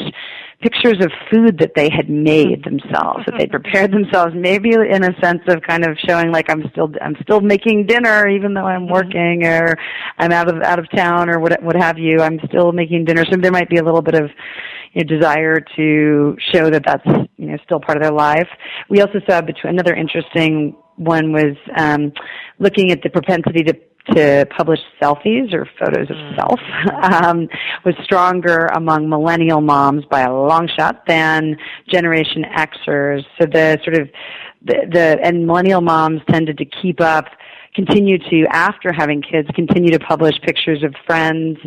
pictures 0.62 1.04
of 1.04 1.10
food 1.30 1.58
that 1.58 1.72
they 1.74 1.90
had 1.90 2.08
made 2.08 2.64
themselves, 2.64 3.24
that 3.26 3.34
they 3.38 3.46
prepared 3.46 3.92
themselves, 3.92 4.32
maybe 4.34 4.70
in 4.72 5.04
a 5.04 5.20
sense 5.20 5.42
of 5.48 5.60
kind 5.62 5.84
of 5.84 5.98
showing 6.08 6.30
like 6.30 6.48
I'm 6.50 6.64
still 6.70 6.90
I'm 7.02 7.16
still 7.22 7.40
making 7.40 7.86
dinner 7.86 8.28
even 8.28 8.54
though 8.54 8.64
I'm 8.64 8.82
mm-hmm. 8.82 8.92
working 8.92 9.44
or 9.44 9.76
I'm 10.18 10.32
out 10.32 10.48
of 10.48 10.62
out 10.62 10.78
of 10.78 10.90
town 10.90 11.28
or 11.28 11.40
what 11.40 11.62
what 11.62 11.76
have 11.76 11.98
you. 11.98 12.20
I'm 12.20 12.38
still 12.46 12.72
making 12.72 13.04
dinner, 13.04 13.24
so 13.24 13.36
there 13.36 13.52
might 13.52 13.68
be 13.68 13.78
a 13.78 13.84
little 13.84 14.02
bit 14.02 14.14
of 14.14 14.30
you 14.92 15.04
know, 15.04 15.18
desire 15.18 15.60
to 15.76 16.36
show 16.52 16.70
that 16.70 16.84
that's 16.86 17.06
you 17.36 17.46
know 17.46 17.58
still 17.64 17.80
part 17.80 17.98
of 17.98 18.02
their 18.02 18.12
life. 18.12 18.48
We 18.88 19.00
also 19.00 19.20
saw 19.28 19.40
between 19.40 19.74
another 19.74 19.94
interesting 19.94 20.76
one 20.96 21.32
was 21.32 21.56
um, 21.76 22.12
looking 22.58 22.90
at 22.92 23.02
the 23.02 23.10
propensity 23.10 23.64
to 23.64 23.74
to 24.10 24.46
publish 24.56 24.80
selfies 25.00 25.54
or 25.54 25.68
photos 25.78 26.10
of 26.10 26.16
mm. 26.16 26.36
self 26.36 26.60
um, 27.24 27.48
was 27.84 27.94
stronger 28.02 28.66
among 28.74 29.08
millennial 29.08 29.60
moms 29.60 30.04
by 30.06 30.22
a 30.22 30.32
long 30.32 30.68
shot 30.76 31.06
than 31.06 31.56
Generation 31.88 32.44
Xers. 32.56 33.24
So 33.40 33.46
the 33.46 33.78
sort 33.84 33.98
of 33.98 34.08
the, 34.64 34.86
the 34.90 35.18
and 35.22 35.46
millennial 35.46 35.80
moms 35.80 36.20
tended 36.28 36.58
to 36.58 36.64
keep 36.64 37.00
up 37.00 37.26
continue 37.74 38.18
to, 38.18 38.44
after 38.50 38.92
having 38.92 39.22
kids, 39.22 39.48
continue 39.54 39.90
to 39.90 39.98
publish 39.98 40.34
pictures 40.42 40.82
of 40.82 40.94
friends 41.06 41.58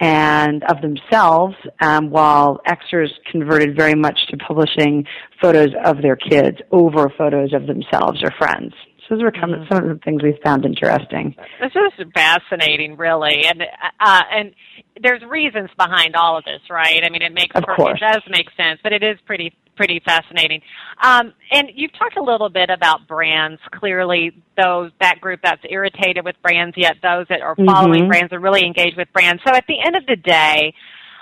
and 0.00 0.62
of 0.64 0.82
themselves, 0.82 1.54
um, 1.80 2.10
while 2.10 2.60
Xers 2.68 3.08
converted 3.30 3.74
very 3.74 3.94
much 3.94 4.18
to 4.28 4.36
publishing 4.36 5.06
photos 5.40 5.70
of 5.84 6.02
their 6.02 6.16
kids 6.16 6.58
over 6.72 7.10
photos 7.16 7.54
of 7.54 7.66
themselves 7.66 8.22
or 8.22 8.30
friends 8.38 8.74
those 9.08 9.22
were 9.22 9.30
mm-hmm. 9.30 9.64
some 9.68 9.84
of 9.84 9.88
the 9.88 10.00
things 10.04 10.22
we 10.22 10.38
found 10.44 10.64
interesting. 10.64 11.34
This 11.60 11.72
is 11.74 12.06
fascinating, 12.14 12.96
really, 12.96 13.44
and 13.44 13.62
uh, 14.00 14.22
and 14.30 14.54
there's 15.02 15.22
reasons 15.22 15.70
behind 15.76 16.16
all 16.16 16.38
of 16.38 16.44
this, 16.44 16.60
right? 16.70 17.02
I 17.04 17.10
mean, 17.10 17.22
it 17.22 17.32
makes 17.32 17.54
of 17.54 17.64
course. 17.76 18.00
it 18.00 18.12
does 18.12 18.22
make 18.28 18.48
sense, 18.56 18.80
but 18.82 18.92
it 18.92 19.02
is 19.02 19.18
pretty 19.26 19.54
pretty 19.76 20.00
fascinating. 20.04 20.62
Um, 21.02 21.34
and 21.52 21.68
you've 21.74 21.92
talked 21.98 22.16
a 22.16 22.22
little 22.22 22.48
bit 22.48 22.70
about 22.70 23.06
brands. 23.06 23.60
Clearly, 23.72 24.32
those 24.56 24.90
that 25.00 25.20
group 25.20 25.40
that's 25.42 25.62
irritated 25.68 26.24
with 26.24 26.36
brands, 26.42 26.76
yet 26.76 26.96
those 27.02 27.26
that 27.28 27.42
are 27.42 27.54
following 27.56 28.02
mm-hmm. 28.02 28.08
brands 28.08 28.32
are 28.32 28.40
really 28.40 28.64
engaged 28.64 28.96
with 28.96 29.08
brands. 29.12 29.42
So 29.46 29.54
at 29.54 29.64
the 29.68 29.78
end 29.84 29.96
of 29.96 30.06
the 30.06 30.16
day, 30.16 30.74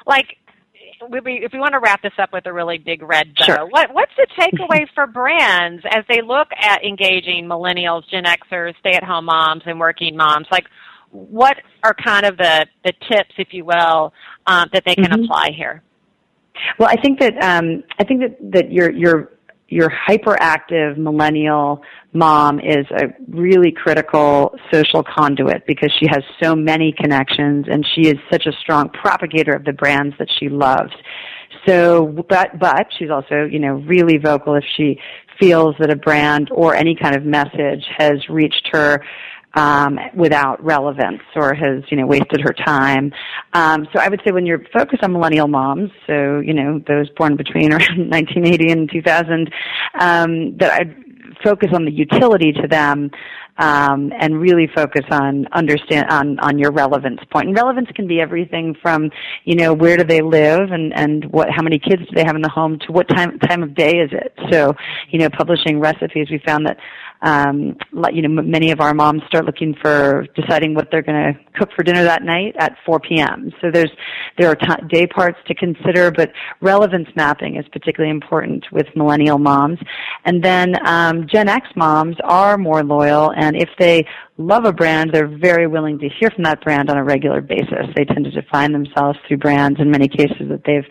like 0.06 0.36
if 1.12 1.52
we 1.52 1.58
want 1.58 1.72
to 1.72 1.80
wrap 1.80 2.02
this 2.02 2.12
up 2.18 2.32
with 2.32 2.46
a 2.46 2.52
really 2.52 2.78
big 2.78 3.02
red 3.02 3.34
bow, 3.34 3.44
sure. 3.44 3.66
what, 3.66 3.92
what's 3.92 4.12
the 4.16 4.26
takeaway 4.38 4.86
for 4.94 5.06
brands 5.06 5.82
as 5.90 6.04
they 6.08 6.20
look 6.22 6.48
at 6.60 6.84
engaging 6.84 7.46
millennials, 7.46 8.02
Gen 8.10 8.24
Xers, 8.24 8.74
stay-at-home 8.80 9.26
moms, 9.26 9.62
and 9.66 9.78
working 9.78 10.16
moms? 10.16 10.46
Like, 10.50 10.66
what 11.10 11.56
are 11.82 11.94
kind 11.94 12.26
of 12.26 12.36
the, 12.36 12.66
the 12.84 12.92
tips, 13.08 13.34
if 13.38 13.48
you 13.52 13.64
will, 13.64 14.12
um, 14.46 14.68
that 14.72 14.82
they 14.84 14.94
can 14.94 15.04
mm-hmm. 15.04 15.24
apply 15.24 15.50
here? 15.56 15.82
Well, 16.78 16.88
I 16.88 16.96
think 17.00 17.20
that 17.20 17.36
um, 17.42 17.82
I 17.98 18.04
think 18.04 18.20
that 18.20 18.36
that 18.52 18.70
your 18.70 18.90
your 18.90 19.32
your 19.68 19.90
hyperactive 19.90 20.96
millennial 20.96 21.82
mom 22.12 22.60
is 22.60 22.86
a 22.90 23.08
really 23.28 23.72
critical 23.72 24.54
social 24.72 25.02
conduit 25.02 25.66
because 25.66 25.90
she 25.98 26.06
has 26.08 26.22
so 26.42 26.54
many 26.54 26.92
connections 26.92 27.66
and 27.70 27.86
she 27.94 28.02
is 28.08 28.16
such 28.30 28.46
a 28.46 28.52
strong 28.60 28.88
propagator 28.90 29.54
of 29.54 29.64
the 29.64 29.72
brands 29.72 30.14
that 30.18 30.28
she 30.38 30.48
loves. 30.48 30.92
So, 31.66 32.06
but, 32.28 32.58
but 32.58 32.88
she's 32.98 33.10
also, 33.10 33.44
you 33.44 33.58
know, 33.58 33.74
really 33.86 34.18
vocal 34.18 34.54
if 34.54 34.64
she 34.76 34.98
feels 35.40 35.74
that 35.78 35.90
a 35.90 35.96
brand 35.96 36.50
or 36.52 36.74
any 36.74 36.94
kind 36.94 37.16
of 37.16 37.24
message 37.24 37.84
has 37.98 38.28
reached 38.28 38.68
her 38.72 39.04
um, 39.54 39.98
without 40.14 40.62
relevance 40.64 41.22
or 41.36 41.54
has 41.54 41.82
you 41.90 41.96
know 41.96 42.06
wasted 42.06 42.40
her 42.42 42.52
time. 42.52 43.12
Um, 43.52 43.86
so 43.92 44.00
I 44.00 44.08
would 44.08 44.20
say 44.24 44.32
when 44.32 44.46
you're 44.46 44.64
focused 44.72 45.02
on 45.02 45.12
millennial 45.12 45.48
moms, 45.48 45.90
so 46.06 46.40
you 46.40 46.54
know 46.54 46.80
those 46.86 47.08
born 47.10 47.36
between 47.36 47.72
around 47.72 48.10
1980 48.10 48.72
and 48.72 48.90
2000, 48.90 49.50
um, 50.00 50.56
that 50.58 50.72
I'd 50.72 51.04
focus 51.42 51.70
on 51.72 51.84
the 51.84 51.92
utility 51.92 52.52
to 52.52 52.68
them 52.68 53.10
um, 53.58 54.12
and 54.18 54.40
really 54.40 54.68
focus 54.74 55.04
on 55.10 55.46
understand 55.52 56.06
on 56.10 56.38
on 56.40 56.58
your 56.58 56.72
relevance 56.72 57.20
point. 57.30 57.48
And 57.48 57.56
relevance 57.56 57.88
can 57.94 58.06
be 58.06 58.20
everything 58.20 58.74
from 58.82 59.10
you 59.44 59.54
know 59.54 59.72
where 59.72 59.96
do 59.96 60.04
they 60.04 60.22
live 60.22 60.70
and 60.72 60.92
and 60.94 61.24
what 61.26 61.48
how 61.50 61.62
many 61.62 61.78
kids 61.78 62.02
do 62.02 62.14
they 62.14 62.24
have 62.24 62.36
in 62.36 62.42
the 62.42 62.48
home 62.48 62.78
to 62.86 62.92
what 62.92 63.08
time 63.08 63.38
time 63.40 63.62
of 63.62 63.74
day 63.74 63.98
is 63.98 64.10
it. 64.12 64.34
So 64.50 64.74
you 65.10 65.18
know 65.18 65.28
publishing 65.30 65.78
recipes, 65.78 66.28
we 66.30 66.40
found 66.44 66.66
that 66.66 66.78
um, 67.24 67.74
you 68.12 68.20
know, 68.20 68.42
many 68.42 68.70
of 68.70 68.80
our 68.80 68.92
moms 68.92 69.22
start 69.26 69.46
looking 69.46 69.74
for 69.80 70.26
deciding 70.36 70.74
what 70.74 70.88
they're 70.90 71.02
going 71.02 71.32
to 71.32 71.40
cook 71.58 71.70
for 71.74 71.82
dinner 71.82 72.04
that 72.04 72.22
night 72.22 72.54
at 72.58 72.76
4 72.84 73.00
p.m. 73.00 73.50
So 73.62 73.70
there's 73.70 73.90
there 74.36 74.50
are 74.50 74.54
t- 74.54 74.86
day 74.90 75.06
parts 75.06 75.38
to 75.46 75.54
consider, 75.54 76.10
but 76.10 76.32
relevance 76.60 77.08
mapping 77.16 77.56
is 77.56 77.64
particularly 77.72 78.10
important 78.10 78.66
with 78.72 78.86
millennial 78.94 79.38
moms. 79.38 79.78
And 80.26 80.44
then 80.44 80.74
um, 80.86 81.26
Gen 81.26 81.48
X 81.48 81.66
moms 81.76 82.16
are 82.24 82.58
more 82.58 82.84
loyal, 82.84 83.32
and 83.32 83.56
if 83.56 83.70
they 83.78 84.06
love 84.36 84.66
a 84.66 84.72
brand, 84.72 85.10
they're 85.12 85.38
very 85.38 85.66
willing 85.66 85.98
to 86.00 86.08
hear 86.20 86.30
from 86.30 86.44
that 86.44 86.62
brand 86.62 86.90
on 86.90 86.98
a 86.98 87.04
regular 87.04 87.40
basis. 87.40 87.86
They 87.96 88.04
tend 88.04 88.26
to 88.26 88.30
define 88.30 88.72
themselves 88.72 89.18
through 89.26 89.38
brands 89.38 89.80
in 89.80 89.90
many 89.90 90.08
cases 90.08 90.48
that 90.50 90.62
they've 90.66 90.86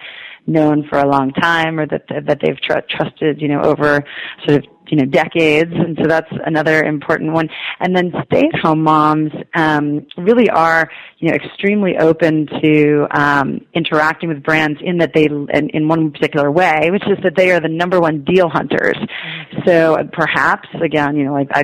known 0.48 0.88
for 0.90 1.00
a 1.00 1.08
long 1.08 1.32
time 1.32 1.80
or 1.80 1.88
that 1.88 2.06
that 2.26 2.40
they've 2.44 2.60
tr- 2.60 2.80
trusted, 2.90 3.42
you 3.42 3.48
know, 3.48 3.62
over 3.62 4.04
sort 4.46 4.64
of 4.64 4.73
you 4.88 4.98
know 4.98 5.06
decades 5.06 5.72
and 5.74 5.98
so 6.02 6.08
that's 6.08 6.32
another 6.46 6.84
important 6.84 7.32
one. 7.34 7.50
And 7.80 7.96
then 7.96 8.12
stay 8.26 8.50
at 8.54 8.60
home 8.60 8.84
moms 8.84 9.32
um, 9.54 10.06
really 10.18 10.50
are 10.50 10.90
you 11.24 11.30
know 11.30 11.36
extremely 11.36 11.98
open 11.98 12.48
to 12.62 13.08
um, 13.18 13.66
interacting 13.74 14.28
with 14.28 14.44
brands 14.44 14.78
in 14.84 14.98
that 14.98 15.14
they 15.14 15.24
in, 15.28 15.70
in 15.74 15.88
one 15.88 16.12
particular 16.12 16.52
way 16.52 16.90
which 16.92 17.04
is 17.04 17.18
that 17.24 17.38
they 17.38 17.50
are 17.50 17.62
the 17.62 17.70
number 17.70 18.02
one 18.02 18.26
deal 18.26 18.50
hunters 18.50 18.98
so 19.66 19.96
uh, 19.96 20.04
perhaps 20.12 20.68
again 20.84 21.16
you 21.16 21.24
know 21.24 21.32
like 21.32 21.48
I, 21.54 21.64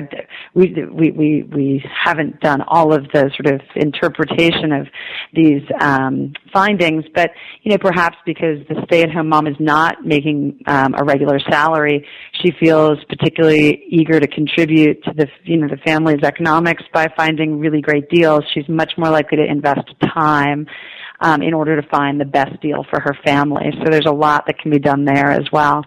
we 0.54 0.74
we 0.90 1.10
we 1.10 1.42
we 1.42 1.84
haven't 1.92 2.40
done 2.40 2.62
all 2.68 2.94
of 2.94 3.04
the 3.12 3.30
sort 3.36 3.54
of 3.54 3.60
interpretation 3.76 4.72
of 4.72 4.86
these 5.34 5.62
um, 5.78 6.32
findings 6.50 7.04
but 7.14 7.30
you 7.62 7.70
know 7.70 7.78
perhaps 7.78 8.16
because 8.24 8.66
the 8.70 8.82
stay 8.86 9.02
at 9.02 9.10
home 9.10 9.28
mom 9.28 9.46
is 9.46 9.56
not 9.60 10.06
making 10.06 10.58
um, 10.68 10.94
a 10.96 11.04
regular 11.04 11.38
salary 11.38 12.06
she 12.40 12.50
feels 12.58 12.96
particularly 13.10 13.84
eager 13.90 14.18
to 14.18 14.26
contribute 14.26 15.04
to 15.04 15.12
the 15.14 15.26
you 15.44 15.58
know 15.58 15.68
the 15.68 15.76
family's 15.84 16.22
economics 16.22 16.82
by 16.94 17.08
finding 17.14 17.58
really 17.58 17.82
great 17.82 18.08
deals. 18.08 18.44
She's 18.54 18.68
much 18.68 18.92
more 18.96 19.10
likely 19.10 19.36
to 19.36 19.49
invest 19.50 19.92
time 20.14 20.66
um, 21.20 21.42
in 21.42 21.52
order 21.52 21.80
to 21.80 21.88
find 21.88 22.20
the 22.20 22.24
best 22.24 22.60
deal 22.62 22.84
for 22.88 23.00
her 23.00 23.14
family. 23.24 23.70
So 23.78 23.90
there's 23.90 24.06
a 24.06 24.12
lot 24.12 24.46
that 24.46 24.58
can 24.58 24.70
be 24.70 24.78
done 24.78 25.04
there 25.04 25.30
as 25.30 25.50
well 25.52 25.84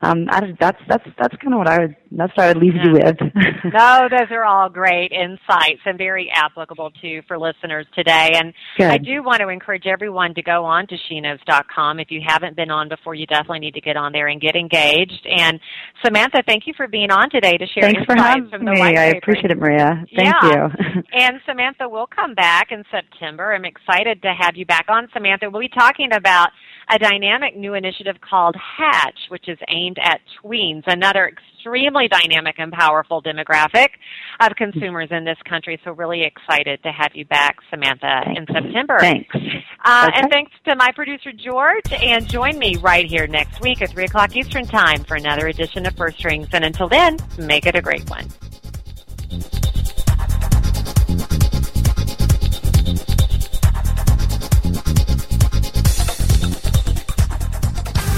um, 0.00 0.26
I, 0.30 0.56
that's 0.60 0.80
that's 0.88 1.04
that's 1.18 1.36
kind 1.36 1.54
of 1.54 1.58
what 1.58 1.68
I 1.68 1.80
would 1.80 1.96
that's 2.12 2.32
what 2.36 2.44
I 2.44 2.48
would 2.48 2.58
leave 2.58 2.74
yeah. 2.74 2.84
you 2.84 2.92
with. 2.92 3.16
no, 3.72 4.08
those 4.10 4.30
are 4.30 4.44
all 4.44 4.68
great 4.68 5.12
insights 5.12 5.80
and 5.84 5.98
very 5.98 6.30
applicable 6.32 6.90
too 7.00 7.22
for 7.26 7.38
listeners 7.38 7.86
today. 7.94 8.32
And 8.34 8.52
Good. 8.76 8.90
I 8.90 8.98
do 8.98 9.22
want 9.22 9.40
to 9.40 9.48
encourage 9.48 9.86
everyone 9.86 10.34
to 10.34 10.42
go 10.42 10.64
on 10.64 10.86
to 10.88 10.96
sheknows.com. 11.10 12.00
If 12.00 12.10
you 12.10 12.22
haven't 12.26 12.56
been 12.56 12.70
on 12.70 12.88
before, 12.88 13.14
you 13.14 13.26
definitely 13.26 13.60
need 13.60 13.74
to 13.74 13.80
get 13.80 13.96
on 13.96 14.12
there 14.12 14.28
and 14.28 14.40
get 14.40 14.56
engaged. 14.56 15.26
And 15.26 15.60
Samantha, 16.04 16.42
thank 16.46 16.66
you 16.66 16.74
for 16.76 16.86
being 16.86 17.10
on 17.10 17.30
today 17.30 17.56
to 17.56 17.66
share 17.66 17.84
Thanks 17.84 18.00
insights 18.00 18.20
for 18.20 18.26
having 18.26 18.50
from 18.50 18.64
the 18.64 18.72
me. 18.72 18.96
I 18.96 19.06
appreciate 19.06 19.50
it, 19.50 19.58
Maria. 19.58 20.04
Thank 20.16 20.34
yeah. 20.42 20.68
you. 20.68 21.02
and 21.12 21.40
Samantha, 21.46 21.88
we'll 21.88 22.06
come 22.06 22.34
back 22.34 22.68
in 22.70 22.84
September. 22.90 23.54
I'm 23.54 23.64
excited 23.64 24.22
to 24.22 24.32
have 24.38 24.56
you 24.56 24.66
back 24.66 24.86
on, 24.88 25.08
Samantha. 25.12 25.50
We'll 25.50 25.60
be 25.60 25.68
talking 25.68 26.10
about 26.12 26.48
a 26.90 26.98
dynamic 26.98 27.56
new 27.56 27.74
initiative 27.74 28.16
called 28.20 28.56
Hatch, 28.56 29.18
which 29.28 29.48
is 29.48 29.58
aimed 29.68 29.98
at 30.02 30.20
tweens, 30.42 30.82
another 30.86 31.26
extremely 31.68 32.08
dynamic 32.08 32.56
and 32.58 32.72
powerful 32.72 33.22
demographic 33.22 33.88
of 34.40 34.52
consumers 34.56 35.08
in 35.10 35.24
this 35.24 35.38
country. 35.48 35.80
So 35.84 35.92
really 35.92 36.22
excited 36.22 36.82
to 36.82 36.92
have 36.92 37.12
you 37.14 37.24
back, 37.24 37.56
Samantha, 37.70 38.22
thanks. 38.24 38.40
in 38.40 38.54
September. 38.54 38.98
Thanks. 38.98 39.34
Uh, 39.84 40.08
okay. 40.08 40.20
And 40.20 40.30
thanks 40.30 40.52
to 40.66 40.76
my 40.76 40.90
producer, 40.92 41.32
George, 41.32 41.92
and 41.92 42.28
join 42.28 42.58
me 42.58 42.76
right 42.76 43.06
here 43.06 43.26
next 43.26 43.60
week 43.60 43.82
at 43.82 43.90
3 43.90 44.04
o'clock 44.04 44.34
Eastern 44.36 44.66
Time 44.66 45.04
for 45.04 45.16
another 45.16 45.48
edition 45.48 45.86
of 45.86 45.94
First 45.96 46.18
Strings. 46.18 46.48
And 46.52 46.64
until 46.64 46.88
then, 46.88 47.16
make 47.38 47.66
it 47.66 47.76
a 47.76 47.82
great 47.82 48.08
one. 48.08 48.26